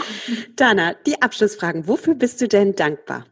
[0.56, 1.86] Dana, die Abschlussfragen.
[1.86, 3.26] Wofür bist du denn dankbar?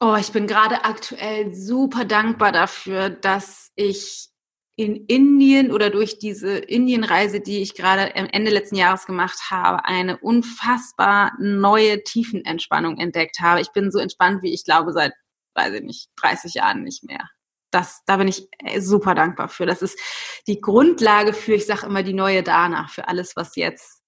[0.00, 4.30] Oh, ich bin gerade aktuell super dankbar dafür, dass ich
[4.74, 9.84] in Indien oder durch diese Indienreise, die ich gerade am Ende letzten Jahres gemacht habe,
[9.84, 13.60] eine unfassbar neue Tiefenentspannung entdeckt habe.
[13.60, 15.12] Ich bin so entspannt, wie ich glaube, seit,
[15.54, 17.28] weiß ich nicht, 30 Jahren nicht mehr.
[17.72, 19.66] Das, da bin ich äh, super dankbar für.
[19.66, 19.98] Das ist
[20.46, 24.02] die Grundlage für, ich sage immer, die neue Dana, für alles, was jetzt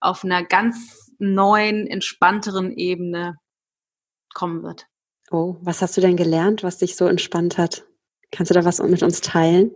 [0.00, 3.38] auf einer ganz neuen, entspannteren Ebene
[4.34, 4.86] kommen wird.
[5.30, 7.86] Oh, was hast du denn gelernt, was dich so entspannt hat?
[8.30, 9.70] Kannst du da was mit uns teilen?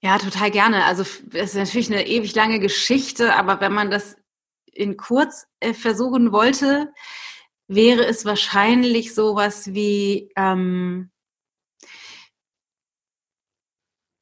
[0.00, 0.84] Ja, total gerne.
[0.86, 4.16] Also es ist natürlich eine ewig lange Geschichte, aber wenn man das
[4.72, 6.92] in kurz äh, versuchen wollte,
[7.68, 11.10] wäre es wahrscheinlich sowas wie, ähm,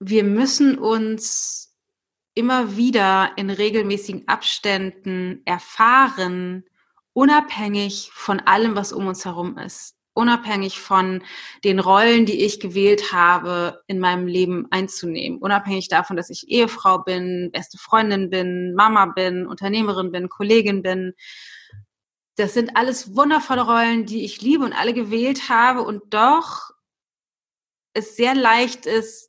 [0.00, 1.76] wir müssen uns
[2.34, 6.64] immer wieder in regelmäßigen Abständen erfahren,
[7.12, 11.22] unabhängig von allem, was um uns herum ist unabhängig von
[11.62, 15.38] den Rollen, die ich gewählt habe, in meinem Leben einzunehmen.
[15.38, 21.14] Unabhängig davon, dass ich Ehefrau bin, beste Freundin bin, Mama bin, Unternehmerin bin, Kollegin bin.
[22.36, 26.70] Das sind alles wundervolle Rollen, die ich liebe und alle gewählt habe und doch
[27.94, 29.27] es sehr leicht ist,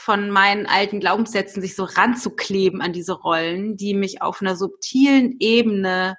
[0.00, 5.36] von meinen alten Glaubenssätzen sich so ranzukleben an diese Rollen, die mich auf einer subtilen
[5.40, 6.16] Ebene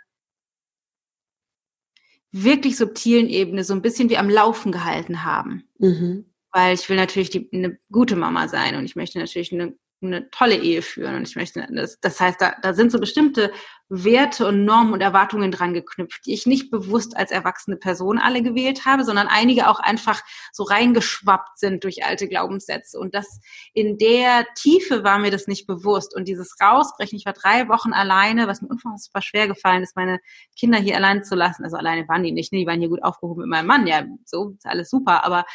[2.31, 5.67] wirklich subtilen Ebene so ein bisschen wie am Laufen gehalten haben.
[5.79, 6.25] Mhm.
[6.51, 10.29] Weil ich will natürlich die, eine gute Mama sein und ich möchte natürlich eine eine
[10.31, 11.15] tolle Ehe führen.
[11.15, 13.51] Und ich möchte, das, das heißt, da, da sind so bestimmte
[13.93, 18.41] Werte und Normen und Erwartungen dran geknüpft, die ich nicht bewusst als erwachsene Person alle
[18.41, 20.21] gewählt habe, sondern einige auch einfach
[20.53, 22.97] so reingeschwappt sind durch alte Glaubenssätze.
[22.97, 23.41] Und das
[23.73, 26.15] in der Tiefe war mir das nicht bewusst.
[26.15, 30.19] Und dieses Rausbrechen, ich war drei Wochen alleine, was mir unfassbar schwer gefallen ist, meine
[30.57, 31.65] Kinder hier alleine zu lassen.
[31.65, 32.59] Also alleine waren die nicht, ne?
[32.59, 33.87] die waren hier gut aufgehoben mit meinem Mann.
[33.87, 35.25] Ja, so ist alles super.
[35.25, 35.45] Aber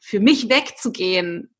[0.00, 1.55] für mich wegzugehen,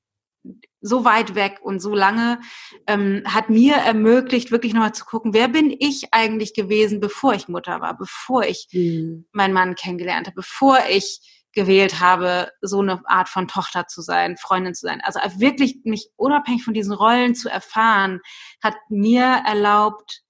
[0.81, 2.41] so weit weg und so lange,
[2.87, 7.49] ähm, hat mir ermöglicht, wirklich nochmal zu gucken, wer bin ich eigentlich gewesen, bevor ich
[7.49, 9.27] Mutter war, bevor ich mhm.
[9.33, 11.21] meinen Mann kennengelernt habe, bevor ich
[11.53, 15.01] gewählt habe, so eine Art von Tochter zu sein, Freundin zu sein.
[15.03, 18.21] Also wirklich mich unabhängig von diesen Rollen zu erfahren,
[18.63, 20.23] hat mir erlaubt,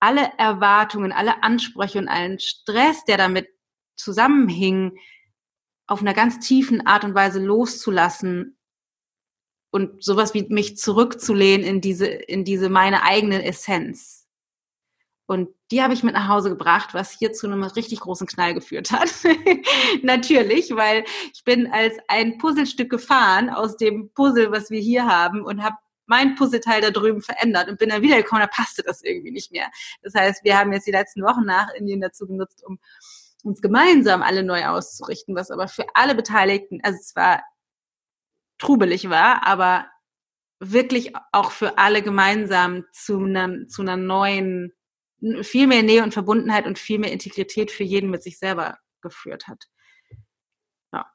[0.00, 3.48] alle Erwartungen, alle Ansprüche und allen Stress, der damit
[3.96, 4.98] zusammenhing,
[5.86, 8.58] auf einer ganz tiefen Art und Weise loszulassen
[9.74, 14.28] und sowas wie mich zurückzulehnen in diese, in diese meine eigene Essenz.
[15.26, 18.54] Und die habe ich mit nach Hause gebracht, was hier zu einem richtig großen Knall
[18.54, 19.10] geführt hat.
[20.04, 21.04] Natürlich, weil
[21.34, 25.74] ich bin als ein Puzzlestück gefahren aus dem Puzzle, was wir hier haben und habe
[26.06, 29.66] mein Puzzleteil da drüben verändert und bin dann wiedergekommen, da passte das irgendwie nicht mehr.
[30.04, 32.78] Das heißt, wir haben jetzt die letzten Wochen nach Indien dazu genutzt, um
[33.42, 37.42] uns gemeinsam alle neu auszurichten, was aber für alle Beteiligten, also es war
[38.64, 39.86] trubelig war, aber
[40.60, 44.72] wirklich auch für alle gemeinsam zu einer, zu einer neuen,
[45.42, 49.48] viel mehr Nähe und Verbundenheit und viel mehr Integrität für jeden mit sich selber geführt
[49.48, 49.64] hat.
[50.92, 51.06] Ja.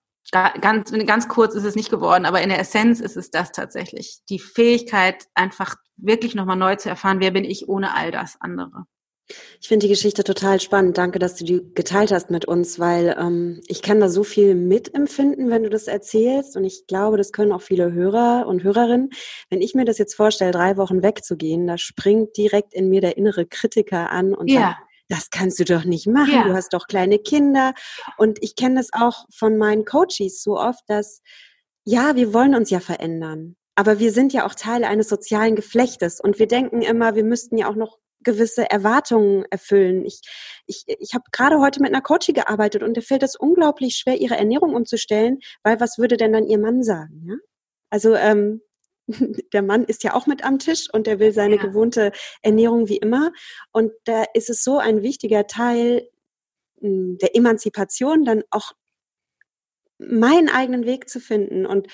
[0.62, 4.20] Ganz, ganz kurz ist es nicht geworden, aber in der Essenz ist es das tatsächlich.
[4.30, 8.86] Die Fähigkeit, einfach wirklich nochmal neu zu erfahren, wer bin ich ohne all das andere.
[9.62, 10.98] Ich finde die Geschichte total spannend.
[10.98, 14.56] Danke, dass du die geteilt hast mit uns, weil ähm, ich kann da so viel
[14.56, 16.56] mitempfinden, wenn du das erzählst.
[16.56, 19.12] Und ich glaube, das können auch viele Hörer und Hörerinnen.
[19.50, 23.18] Wenn ich mir das jetzt vorstelle, drei Wochen wegzugehen, da springt direkt in mir der
[23.18, 24.62] innere Kritiker an und ja.
[24.62, 24.78] sagt,
[25.10, 26.34] das kannst du doch nicht machen.
[26.34, 26.44] Ja.
[26.44, 27.74] Du hast doch kleine Kinder.
[28.18, 31.22] Und ich kenne das auch von meinen Coaches so oft, dass
[31.84, 33.56] ja, wir wollen uns ja verändern.
[33.76, 37.58] Aber wir sind ja auch Teil eines sozialen Geflechtes und wir denken immer, wir müssten
[37.58, 40.06] ja auch noch gewisse Erwartungen erfüllen.
[40.06, 40.22] Ich,
[40.66, 44.20] ich, ich habe gerade heute mit einer Coachie gearbeitet und der fällt es unglaublich schwer,
[44.20, 47.26] ihre Ernährung umzustellen, weil was würde denn dann ihr Mann sagen?
[47.28, 47.36] Ja?
[47.90, 48.62] Also ähm,
[49.54, 51.62] der Mann ist ja auch mit am Tisch und der will seine ja.
[51.62, 52.12] gewohnte
[52.42, 53.32] Ernährung wie immer.
[53.72, 56.08] Und da ist es so ein wichtiger Teil
[56.82, 58.74] hm, der Emanzipation, dann auch
[59.98, 61.88] meinen eigenen Weg zu finden und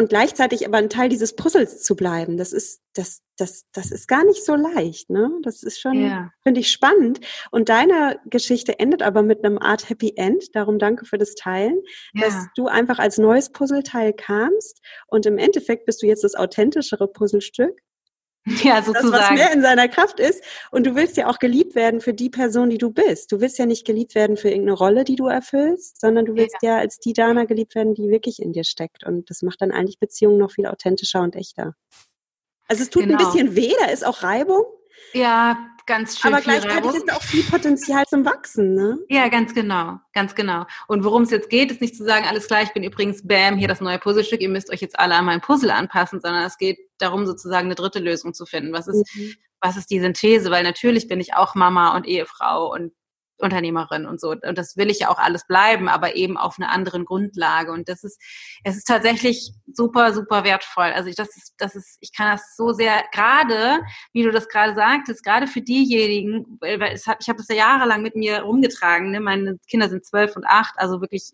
[0.00, 4.08] und gleichzeitig aber ein Teil dieses Puzzles zu bleiben, das ist, das, das, das ist
[4.08, 5.30] gar nicht so leicht, ne?
[5.42, 6.30] Das ist schon, ja.
[6.42, 7.20] finde ich spannend.
[7.50, 10.56] Und deine Geschichte endet aber mit einem Art Happy End.
[10.56, 11.82] Darum danke für das Teilen,
[12.14, 12.24] ja.
[12.24, 17.06] dass du einfach als neues Puzzleteil kamst und im Endeffekt bist du jetzt das authentischere
[17.06, 17.78] Puzzlestück
[18.64, 19.12] Ja, sozusagen.
[19.12, 20.42] Das, was mehr in seiner Kraft ist.
[20.70, 23.32] Und du willst ja auch geliebt werden für die Person, die du bist.
[23.32, 26.56] Du willst ja nicht geliebt werden für irgendeine Rolle, die du erfüllst, sondern du willst
[26.62, 29.04] ja, ja als die Dana geliebt werden, die wirklich in dir steckt.
[29.04, 31.74] Und das macht dann eigentlich Beziehungen noch viel authentischer und echter.
[32.66, 33.18] Also es tut genau.
[33.18, 34.64] ein bisschen weh, da ist auch Reibung.
[35.12, 35.58] Ja,
[35.90, 38.98] ganz schön Aber gleichzeitig ist da auch viel Potenzial zum Wachsen, ne?
[39.08, 40.64] Ja, ganz genau, ganz genau.
[40.86, 43.56] Und worum es jetzt geht, ist nicht zu sagen, alles klar, ich bin übrigens, bam,
[43.56, 46.58] hier das neue Puzzlestück, ihr müsst euch jetzt alle an mein Puzzle anpassen, sondern es
[46.58, 48.72] geht darum, sozusagen eine dritte Lösung zu finden.
[48.72, 49.34] Was ist, mhm.
[49.60, 50.52] was ist die Synthese?
[50.52, 52.92] Weil natürlich bin ich auch Mama und Ehefrau und
[53.40, 54.30] Unternehmerin und so.
[54.30, 57.72] Und das will ich ja auch alles bleiben, aber eben auf einer anderen Grundlage.
[57.72, 58.20] Und das ist,
[58.64, 60.92] es ist tatsächlich super, super wertvoll.
[60.92, 63.80] Also ich, das ist, das ist, ich kann das so sehr, gerade,
[64.12, 67.56] wie du das gerade sagtest, gerade für diejenigen, weil es hat, ich habe das ja
[67.56, 69.10] jahrelang mit mir rumgetragen.
[69.10, 69.20] Ne?
[69.20, 71.32] Meine Kinder sind zwölf und acht, also wirklich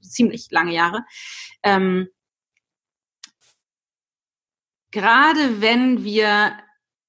[0.00, 1.04] ziemlich lange Jahre.
[1.62, 2.08] Ähm,
[4.90, 6.58] gerade wenn wir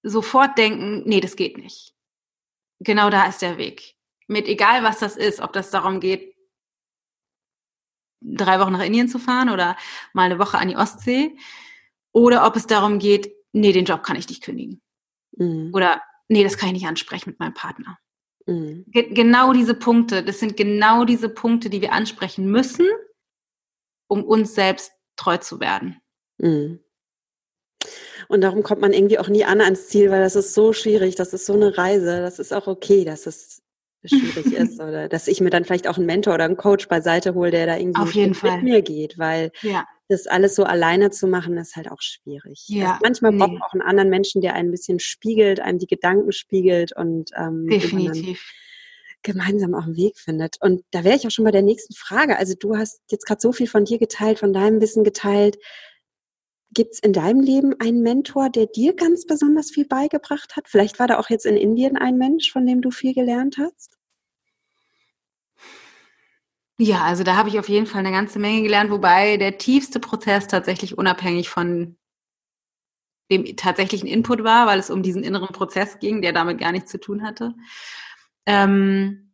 [0.04, 1.94] sofort denken, nee, das geht nicht.
[2.80, 3.96] Genau da ist der Weg
[4.32, 6.36] mit egal was das ist, ob das darum geht,
[8.22, 9.76] drei Wochen nach Indien zu fahren oder
[10.14, 11.36] mal eine Woche an die Ostsee
[12.14, 14.82] oder ob es darum geht, nee, den Job kann ich nicht kündigen.
[15.38, 15.72] Mhm.
[15.74, 17.98] Oder nee, das kann ich nicht ansprechen mit meinem Partner.
[18.46, 18.86] Mhm.
[18.88, 22.88] Ge genau diese Punkte, das sind genau diese Punkte, die wir ansprechen müssen,
[24.08, 26.02] um uns selbst treu zu werden.
[26.38, 26.80] Mhm.
[28.30, 31.16] Und darum kommt man irgendwie auch nie an ans Ziel, weil das ist so schwierig,
[31.16, 33.61] das ist so eine Reise, das ist auch okay, dass es
[34.06, 37.34] schwierig ist oder dass ich mir dann vielleicht auch einen Mentor oder einen Coach beiseite
[37.34, 38.62] hole, der da irgendwie mit Fall.
[38.62, 39.86] mir geht, weil ja.
[40.08, 42.66] das alles so alleine zu machen, ist halt auch schwierig.
[42.68, 42.94] Ja.
[42.94, 43.38] Also manchmal nee.
[43.38, 47.32] braucht man auch einen anderen Menschen, der ein bisschen spiegelt, einem die Gedanken spiegelt und
[47.38, 48.44] ähm, definitiv
[49.24, 50.58] gemeinsam auch einen Weg findet.
[50.62, 52.38] Und da wäre ich auch schon bei der nächsten Frage.
[52.38, 55.58] Also du hast jetzt gerade so viel von dir geteilt, von deinem Wissen geteilt.
[56.74, 60.70] Gibt es in deinem Leben einen Mentor, der dir ganz besonders viel beigebracht hat?
[60.70, 63.98] Vielleicht war da auch jetzt in Indien ein Mensch, von dem du viel gelernt hast?
[66.78, 70.00] Ja, also da habe ich auf jeden Fall eine ganze Menge gelernt, wobei der tiefste
[70.00, 71.98] Prozess tatsächlich unabhängig von
[73.30, 76.92] dem tatsächlichen Input war, weil es um diesen inneren Prozess ging, der damit gar nichts
[76.92, 77.54] zu tun hatte.
[78.46, 79.34] Ähm,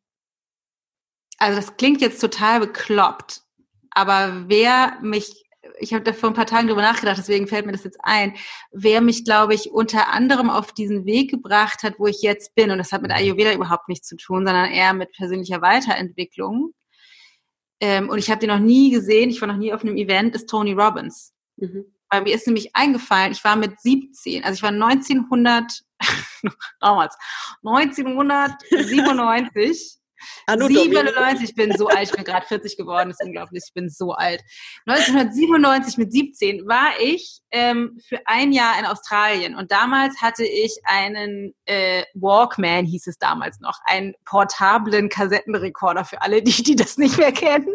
[1.37, 3.43] also das klingt jetzt total bekloppt,
[3.91, 5.46] aber wer mich
[5.79, 8.35] ich habe da vor ein paar Tagen drüber nachgedacht, deswegen fällt mir das jetzt ein,
[8.71, 12.71] wer mich, glaube ich, unter anderem auf diesen Weg gebracht hat, wo ich jetzt bin,
[12.71, 16.73] und das hat mit Ayurveda überhaupt nichts zu tun, sondern eher mit persönlicher Weiterentwicklung.
[17.79, 20.35] Ähm, und ich habe den noch nie gesehen, ich war noch nie auf einem Event,
[20.35, 21.33] ist Tony Robbins.
[21.57, 21.85] Mhm.
[22.09, 25.83] Weil mir ist nämlich eingefallen, ich war mit 17, also ich war 1900,
[26.79, 27.17] damals,
[27.63, 29.27] 1997 Anno
[30.47, 33.89] 97, ich bin so alt, ich bin gerade 40 geworden, das ist unglaublich, ich bin
[33.89, 34.43] so alt.
[34.85, 40.77] 1997 mit 17 war ich ähm, für ein Jahr in Australien und damals hatte ich
[40.83, 46.97] einen äh, Walkman, hieß es damals noch, einen portablen Kassettenrekorder für alle, die, die das
[46.97, 47.73] nicht mehr kennen.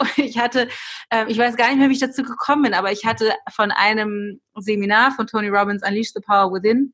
[0.00, 0.68] Und ich hatte,
[1.10, 3.70] ähm, ich weiß gar nicht mehr, wie ich dazu gekommen bin, aber ich hatte von
[3.70, 6.92] einem Seminar von Tony Robbins Unleash the Power Within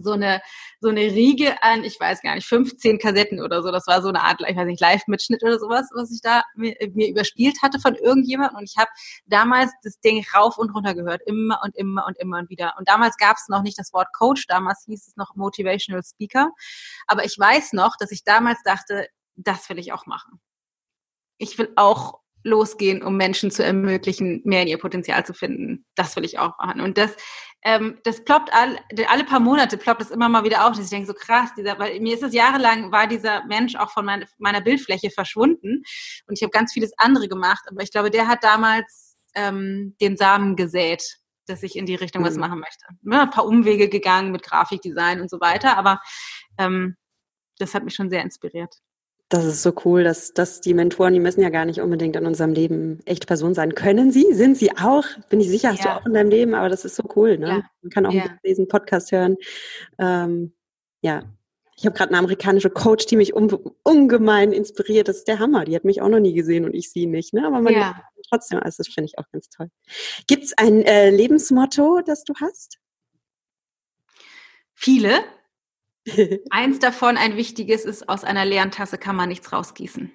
[0.00, 0.40] so eine,
[0.80, 3.70] so eine Riege an, ich weiß gar nicht, 15 Kassetten oder so.
[3.70, 6.74] Das war so eine Art, ich weiß nicht, Live-Mitschnitt oder sowas, was ich da mir,
[6.92, 8.58] mir überspielt hatte von irgendjemandem.
[8.58, 8.90] Und ich habe
[9.26, 12.74] damals das Ding rauf und runter gehört, immer und immer und immer und wieder.
[12.78, 16.50] Und damals gab es noch nicht das Wort Coach, damals hieß es noch Motivational Speaker.
[17.06, 20.40] Aber ich weiß noch, dass ich damals dachte, das will ich auch machen.
[21.38, 25.84] Ich will auch losgehen, um Menschen zu ermöglichen, mehr in ihr Potenzial zu finden.
[25.94, 26.80] Das will ich auch machen.
[26.80, 27.14] Und das
[27.62, 30.90] ähm, das ploppt all, alle paar Monate ploppt es immer mal wieder auf, dass ich
[30.90, 34.24] denke, so krass, dieser, weil mir ist es jahrelang, war dieser Mensch auch von mein,
[34.38, 35.82] meiner Bildfläche verschwunden
[36.26, 40.16] und ich habe ganz vieles andere gemacht, aber ich glaube, der hat damals ähm, den
[40.16, 42.26] Samen gesät, dass ich in die Richtung mhm.
[42.26, 42.86] was machen möchte.
[43.02, 46.00] Ja, ein paar Umwege gegangen mit Grafikdesign und so weiter, aber
[46.58, 46.96] ähm,
[47.58, 48.74] das hat mich schon sehr inspiriert.
[49.30, 52.26] Das ist so cool, dass, dass die Mentoren, die müssen ja gar nicht unbedingt in
[52.26, 53.76] unserem Leben echt Person sein.
[53.76, 54.34] Können sie?
[54.34, 55.04] Sind sie auch?
[55.28, 55.94] Bin ich sicher, hast ja.
[55.94, 57.38] du auch in deinem Leben, aber das ist so cool.
[57.38, 57.48] Ne?
[57.48, 57.62] Ja.
[57.80, 58.24] Man kann auch ja.
[58.44, 59.36] diesen Podcast hören.
[59.98, 60.52] Ähm,
[61.00, 61.22] ja,
[61.76, 63.50] ich habe gerade eine amerikanische Coach, die mich un
[63.84, 65.06] ungemein inspiriert.
[65.06, 65.64] Das ist der Hammer.
[65.64, 67.32] Die hat mich auch noch nie gesehen und ich sie nicht.
[67.32, 67.46] Ne?
[67.46, 68.02] Aber man ja.
[68.28, 69.70] trotzdem, also das finde ich auch ganz toll.
[70.26, 72.80] Gibt es ein äh, Lebensmotto, das du hast?
[74.74, 75.10] Viele.
[76.50, 80.12] Eins davon, ein wichtiges, ist, aus einer leeren Tasse kann man nichts rausgießen.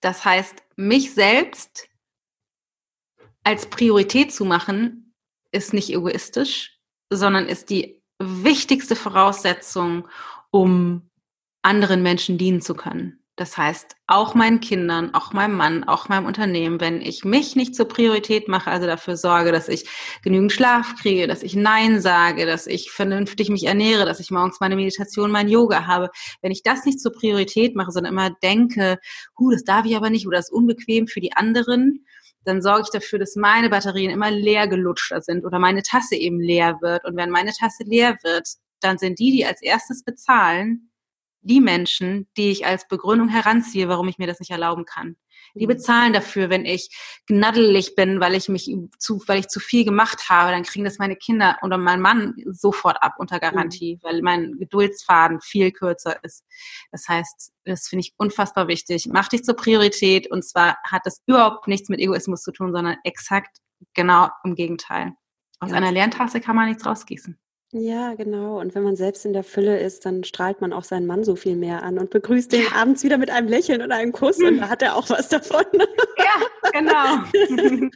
[0.00, 1.88] Das heißt, mich selbst
[3.42, 5.14] als Priorität zu machen,
[5.52, 6.78] ist nicht egoistisch,
[7.10, 10.08] sondern ist die wichtigste Voraussetzung,
[10.50, 11.10] um
[11.62, 13.25] anderen Menschen dienen zu können.
[13.38, 17.74] Das heißt, auch meinen Kindern, auch meinem Mann, auch meinem Unternehmen, wenn ich mich nicht
[17.74, 19.86] zur Priorität mache, also dafür sorge, dass ich
[20.22, 24.58] genügend Schlaf kriege, dass ich Nein sage, dass ich vernünftig mich ernähre, dass ich morgens
[24.60, 26.08] meine Meditation, mein Yoga habe,
[26.40, 28.98] wenn ich das nicht zur Priorität mache, sondern immer denke,
[29.38, 32.06] hu, das darf ich aber nicht oder das ist unbequem für die anderen,
[32.44, 36.40] dann sorge ich dafür, dass meine Batterien immer leer gelutschter sind oder meine Tasse eben
[36.40, 37.04] leer wird.
[37.04, 38.48] Und wenn meine Tasse leer wird,
[38.80, 40.85] dann sind die, die als erstes bezahlen,
[41.46, 45.16] die Menschen, die ich als Begründung heranziehe, warum ich mir das nicht erlauben kann.
[45.54, 45.70] Die mhm.
[45.70, 46.90] bezahlen dafür, wenn ich
[47.26, 50.98] gnaddelig bin, weil ich mich zu, weil ich zu viel gemacht habe, dann kriegen das
[50.98, 54.00] meine Kinder oder mein Mann sofort ab unter Garantie, mhm.
[54.02, 56.44] weil mein Geduldsfaden viel kürzer ist.
[56.90, 59.08] Das heißt, das finde ich unfassbar wichtig.
[59.10, 62.96] Mach dich zur Priorität und zwar hat das überhaupt nichts mit Egoismus zu tun, sondern
[63.04, 63.58] exakt
[63.94, 65.12] genau im Gegenteil.
[65.60, 65.76] Aus ja.
[65.76, 67.38] einer Lerntasse kann man nichts rausgießen.
[67.72, 68.60] Ja, genau.
[68.60, 71.34] Und wenn man selbst in der Fülle ist, dann strahlt man auch seinen Mann so
[71.34, 74.58] viel mehr an und begrüßt den abends wieder mit einem Lächeln und einem Kuss und
[74.58, 75.64] da hat er auch was davon.
[76.18, 77.88] Ja, genau.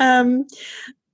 [0.00, 0.46] ähm,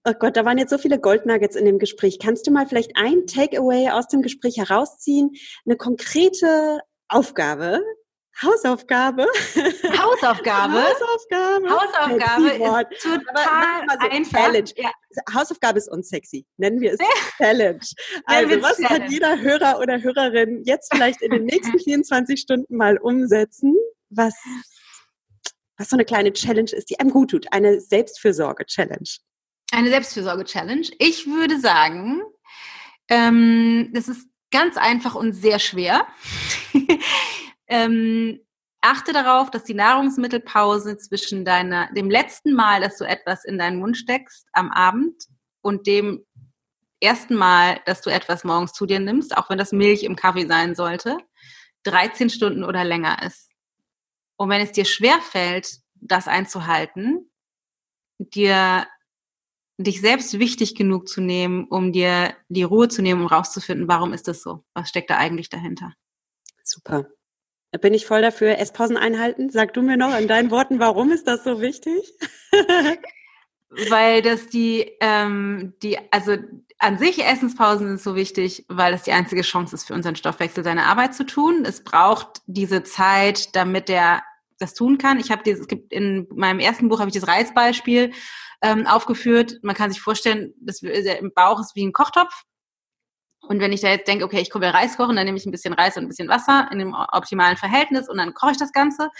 [0.04, 2.18] oh Gott, da waren jetzt so viele Goldnuggets in dem Gespräch.
[2.18, 5.32] Kannst du mal vielleicht ein Takeaway aus dem Gespräch herausziehen?
[5.66, 7.82] Eine konkrete Aufgabe,
[8.42, 9.26] Hausaufgabe.
[9.26, 10.74] Hausaufgabe.
[10.82, 11.70] Hausaufgabe.
[11.70, 14.40] Hausaufgabe ist total so einfach.
[14.40, 14.70] Challenge.
[14.76, 14.90] Ja.
[15.32, 16.44] Hausaufgabe ist unsexy.
[16.56, 16.98] Nennen wir es
[17.36, 17.80] Challenge.
[18.26, 19.00] Also was Challenge.
[19.00, 23.76] kann jeder Hörer oder Hörerin jetzt vielleicht in den nächsten 24 Stunden mal umsetzen,
[24.10, 24.34] was,
[25.76, 27.52] was so eine kleine Challenge ist, die einem gut tut.
[27.52, 29.08] Eine Selbstfürsorge-Challenge.
[29.70, 30.88] Eine Selbstfürsorge-Challenge.
[30.98, 32.22] Ich würde sagen,
[33.08, 36.06] ähm, das ist ganz einfach und sehr schwer.
[37.68, 38.40] Ähm,
[38.80, 43.78] achte darauf, dass die Nahrungsmittelpause zwischen deiner, dem letzten Mal, dass du etwas in deinen
[43.78, 45.24] Mund steckst am Abend
[45.62, 46.24] und dem
[47.00, 50.46] ersten Mal, dass du etwas morgens zu dir nimmst, auch wenn das Milch im Kaffee
[50.46, 51.18] sein sollte,
[51.84, 53.50] 13 Stunden oder länger ist.
[54.36, 57.30] Und wenn es dir schwer fällt, das einzuhalten,
[58.18, 58.86] dir
[59.78, 64.12] dich selbst wichtig genug zu nehmen, um dir die Ruhe zu nehmen, um rauszufinden, warum
[64.12, 64.64] ist das so?
[64.74, 65.92] Was steckt da eigentlich dahinter?
[66.62, 67.08] Super.
[67.80, 68.58] Bin ich voll dafür.
[68.58, 69.50] Esspausen einhalten.
[69.50, 72.12] Sag du mir noch in deinen Worten, warum ist das so wichtig?
[73.88, 76.36] weil das die, ähm, die, also
[76.78, 80.64] an sich Essenspausen sind so wichtig, weil das die einzige Chance ist für unseren Stoffwechsel,
[80.64, 81.64] seine Arbeit zu tun.
[81.64, 84.22] Es braucht diese Zeit, damit er
[84.58, 85.18] das tun kann.
[85.18, 88.12] Ich habe dieses, es gibt in meinem ersten Buch habe ich das Reisbeispiel
[88.62, 89.58] ähm, aufgeführt.
[89.62, 92.44] Man kann sich vorstellen, das, der im Bauch ist wie ein Kochtopf
[93.48, 95.50] und wenn ich da jetzt denke, okay, ich will Reis kochen, dann nehme ich ein
[95.50, 98.72] bisschen Reis und ein bisschen Wasser in dem optimalen Verhältnis und dann koche ich das
[98.72, 99.10] Ganze.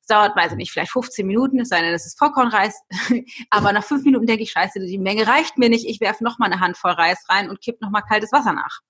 [0.00, 2.80] Es dauert, weiß ich nicht, vielleicht 15 Minuten, es sei denn, das ist Vollkornreis.
[3.50, 5.86] Aber nach fünf Minuten denke ich, scheiße, die Menge reicht mir nicht.
[5.86, 8.80] Ich werfe noch mal eine Handvoll Reis rein und kipp noch mal kaltes Wasser nach.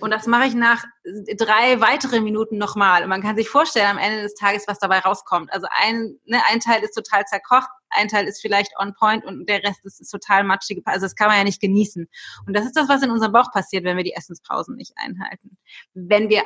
[0.00, 0.84] Und das mache ich nach
[1.36, 3.02] drei weiteren Minuten nochmal.
[3.02, 5.52] Und man kann sich vorstellen am Ende des Tages, was dabei rauskommt.
[5.52, 9.48] Also ein, ne, ein Teil ist total zerkocht, ein Teil ist vielleicht on point und
[9.48, 10.82] der Rest ist, ist total matschig.
[10.84, 12.08] Also das kann man ja nicht genießen.
[12.46, 15.58] Und das ist das, was in unserem Bauch passiert, wenn wir die Essenspausen nicht einhalten.
[15.94, 16.44] Wenn wir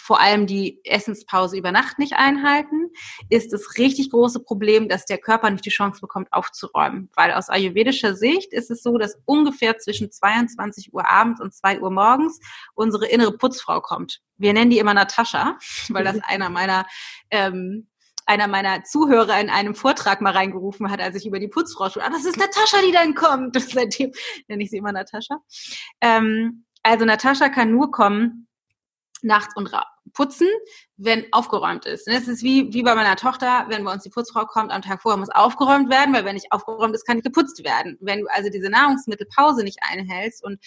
[0.00, 2.90] vor allem die Essenspause über Nacht nicht einhalten,
[3.28, 7.10] ist das richtig große Problem, dass der Körper nicht die Chance bekommt, aufzuräumen.
[7.14, 11.80] Weil aus ayurvedischer Sicht ist es so, dass ungefähr zwischen 22 Uhr abends und 2
[11.80, 12.40] Uhr morgens
[12.74, 14.20] unsere innere Putzfrau kommt.
[14.38, 15.58] Wir nennen die immer Natascha,
[15.90, 16.86] weil das einer meiner
[17.30, 17.86] ähm,
[18.26, 22.06] einer meiner Zuhörer in einem Vortrag mal reingerufen hat, als ich über die Putzfrau sprach.
[22.06, 23.56] Ah, das ist Natascha, die dann kommt.
[23.56, 24.12] Und seitdem
[24.46, 25.38] nenne ich sie immer Natascha.
[26.00, 28.46] Ähm, also Natascha kann nur kommen,
[29.22, 29.70] nachts und
[30.12, 30.48] putzen,
[30.96, 32.06] wenn aufgeräumt ist.
[32.06, 34.82] Und das ist wie, wie bei meiner Tochter, wenn bei uns die Putzfrau kommt, am
[34.82, 37.96] Tag vorher muss aufgeräumt werden, weil wenn nicht aufgeräumt ist, kann nicht geputzt werden.
[38.00, 40.58] Wenn du also diese Nahrungsmittelpause nicht einhältst und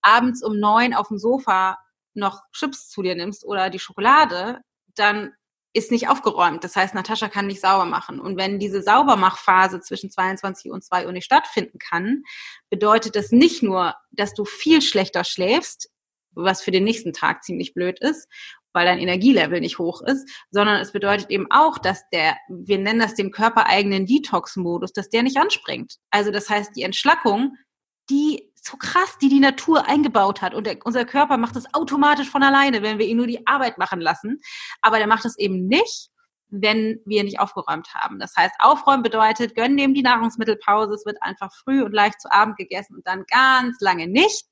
[0.00, 1.78] abends um neun auf dem Sofa
[2.14, 4.60] noch Chips zu dir nimmst oder die Schokolade,
[4.94, 5.32] dann
[5.74, 6.64] ist nicht aufgeräumt.
[6.64, 8.20] Das heißt, Natascha kann nicht sauber machen.
[8.20, 12.24] Und wenn diese Saubermachphase zwischen 22 und 2 Uhr nicht stattfinden kann,
[12.68, 15.88] bedeutet das nicht nur, dass du viel schlechter schläfst,
[16.34, 18.28] was für den nächsten Tag ziemlich blöd ist,
[18.72, 23.00] weil dein Energielevel nicht hoch ist, sondern es bedeutet eben auch, dass der, wir nennen
[23.00, 25.96] das den körpereigenen Detox-Modus, dass der nicht anspringt.
[26.10, 27.56] Also das heißt, die Entschlackung,
[28.10, 32.28] die so krass, die die Natur eingebaut hat und der, unser Körper macht das automatisch
[32.28, 34.40] von alleine, wenn wir ihn nur die Arbeit machen lassen,
[34.80, 36.10] aber der macht es eben nicht,
[36.48, 38.18] wenn wir nicht aufgeräumt haben.
[38.18, 42.30] Das heißt, aufräumen bedeutet, gönnen dem die Nahrungsmittelpause, es wird einfach früh und leicht zu
[42.30, 44.44] Abend gegessen und dann ganz lange nicht,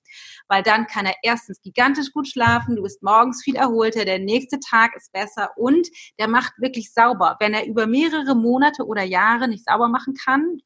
[0.49, 4.59] weil dann kann er erstens gigantisch gut schlafen, du bist morgens viel erholter, der nächste
[4.61, 5.89] Tag ist besser und
[6.19, 7.37] der macht wirklich sauber.
[7.41, 10.59] Wenn er über mehrere Monate oder Jahre nicht sauber machen kann,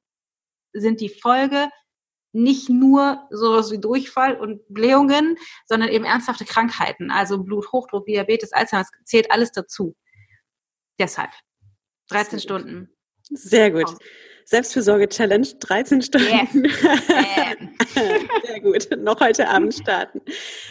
[0.72, 1.68] sind die Folge
[2.32, 5.36] nicht nur sowas wie Durchfall und Blähungen,
[5.66, 9.95] sondern eben ernsthafte Krankheiten, also Bluthochdruck, Diabetes, Alzheimer, zählt alles dazu.
[10.99, 11.30] Deshalb
[12.09, 12.88] 13 Stunden.
[13.30, 13.97] Sehr gut.
[14.47, 16.28] Selbstfürsorge-Challenge, 13 Stunden.
[16.28, 16.68] Yes.
[18.47, 18.89] Sehr gut.
[18.99, 20.20] Noch heute Abend starten.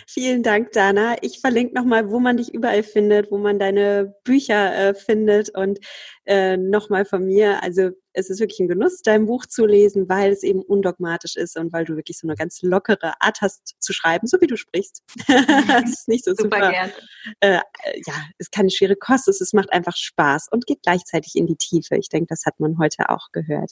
[0.07, 1.15] Vielen Dank, Dana.
[1.21, 5.79] Ich verlinke nochmal, wo man dich überall findet, wo man deine Bücher äh, findet und
[6.25, 7.61] äh, nochmal von mir.
[7.63, 11.57] Also es ist wirklich ein Genuss, dein Buch zu lesen, weil es eben undogmatisch ist
[11.57, 14.55] und weil du wirklich so eine ganz lockere Art hast zu schreiben, so wie du
[14.55, 15.03] sprichst.
[15.27, 16.57] das ist nicht so super.
[16.57, 16.93] super gerne.
[17.39, 17.59] Äh,
[18.05, 21.95] ja, ist keine schwere Kost, es macht einfach Spaß und geht gleichzeitig in die Tiefe.
[21.97, 23.71] Ich denke, das hat man heute auch gehört.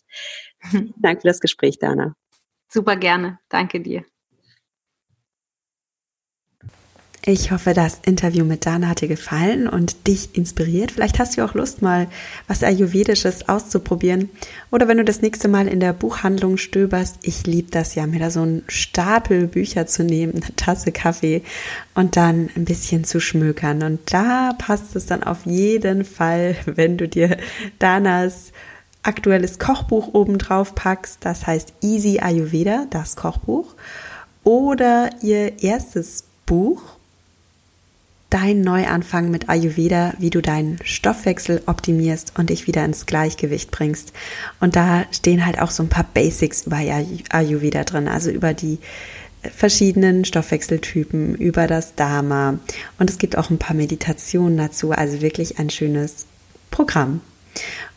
[0.69, 2.15] Vielen Dank für das Gespräch, Dana.
[2.71, 3.39] Super gerne.
[3.49, 4.05] Danke dir.
[7.23, 10.91] Ich hoffe, das Interview mit Dana hat dir gefallen und dich inspiriert.
[10.91, 12.07] Vielleicht hast du auch Lust, mal
[12.47, 14.29] was Ayurvedisches auszuprobieren.
[14.71, 18.19] Oder wenn du das nächste Mal in der Buchhandlung stöberst, ich liebe das ja, mir
[18.19, 21.43] da so einen Stapel Bücher zu nehmen, eine Tasse Kaffee
[21.93, 23.83] und dann ein bisschen zu schmökern.
[23.83, 27.37] Und da passt es dann auf jeden Fall, wenn du dir
[27.77, 28.51] Danas
[29.03, 31.19] aktuelles Kochbuch obendrauf packst.
[31.21, 33.75] Das heißt Easy Ayurveda, das Kochbuch.
[34.43, 36.81] Oder ihr erstes Buch
[38.31, 44.13] dein Neuanfang mit Ayurveda, wie du deinen Stoffwechsel optimierst und dich wieder ins Gleichgewicht bringst.
[44.59, 48.79] Und da stehen halt auch so ein paar Basics über Ayurveda drin, also über die
[49.43, 52.59] verschiedenen Stoffwechseltypen, über das Dharma.
[52.99, 56.25] Und es gibt auch ein paar Meditationen dazu, also wirklich ein schönes
[56.69, 57.21] Programm.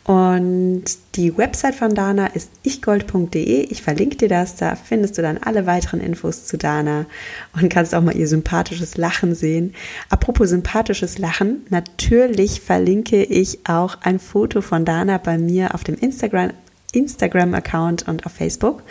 [0.05, 0.84] Und
[1.14, 3.62] die Website von Dana ist ichgold.de.
[3.70, 4.57] Ich verlinke dir das.
[4.57, 7.07] Da findest du dann alle weiteren Infos zu Dana
[7.55, 9.74] und kannst auch mal ihr sympathisches Lachen sehen.
[10.11, 15.96] Apropos sympathisches Lachen, natürlich verlinke ich auch ein Foto von Dana bei mir auf dem
[15.96, 16.50] Instagram
[16.92, 18.82] Instagram-Account und auf Facebook.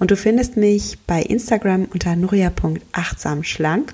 [0.00, 3.92] Und du findest mich bei Instagram unter nuria.achtsamschlank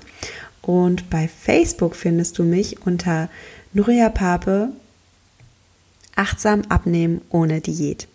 [0.61, 3.29] und bei Facebook findest du mich unter
[3.73, 4.69] Nuria Pape
[6.19, 8.07] Achtsam abnehmen ohne Diät.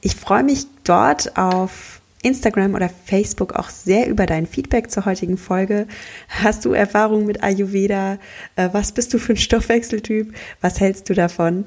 [0.00, 5.38] Ich freue mich dort auf Instagram oder Facebook auch sehr über dein Feedback zur heutigen
[5.38, 5.86] Folge.
[6.28, 8.18] Hast du Erfahrung mit Ayurveda?
[8.56, 10.34] Äh, was bist du für ein Stoffwechseltyp?
[10.60, 11.64] Was hältst du davon?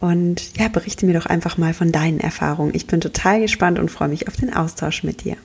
[0.00, 2.74] Und ja, berichte mir doch einfach mal von deinen Erfahrungen.
[2.74, 5.36] Ich bin total gespannt und freue mich auf den Austausch mit dir.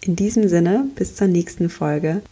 [0.00, 2.22] In diesem Sinne, bis zur nächsten Folge.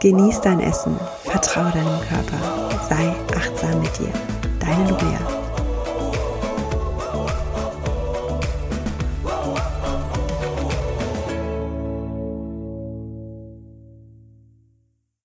[0.00, 4.12] Genieß dein Essen, vertraue deinem Körper, sei achtsam mit dir.
[4.60, 5.43] Deine Luria.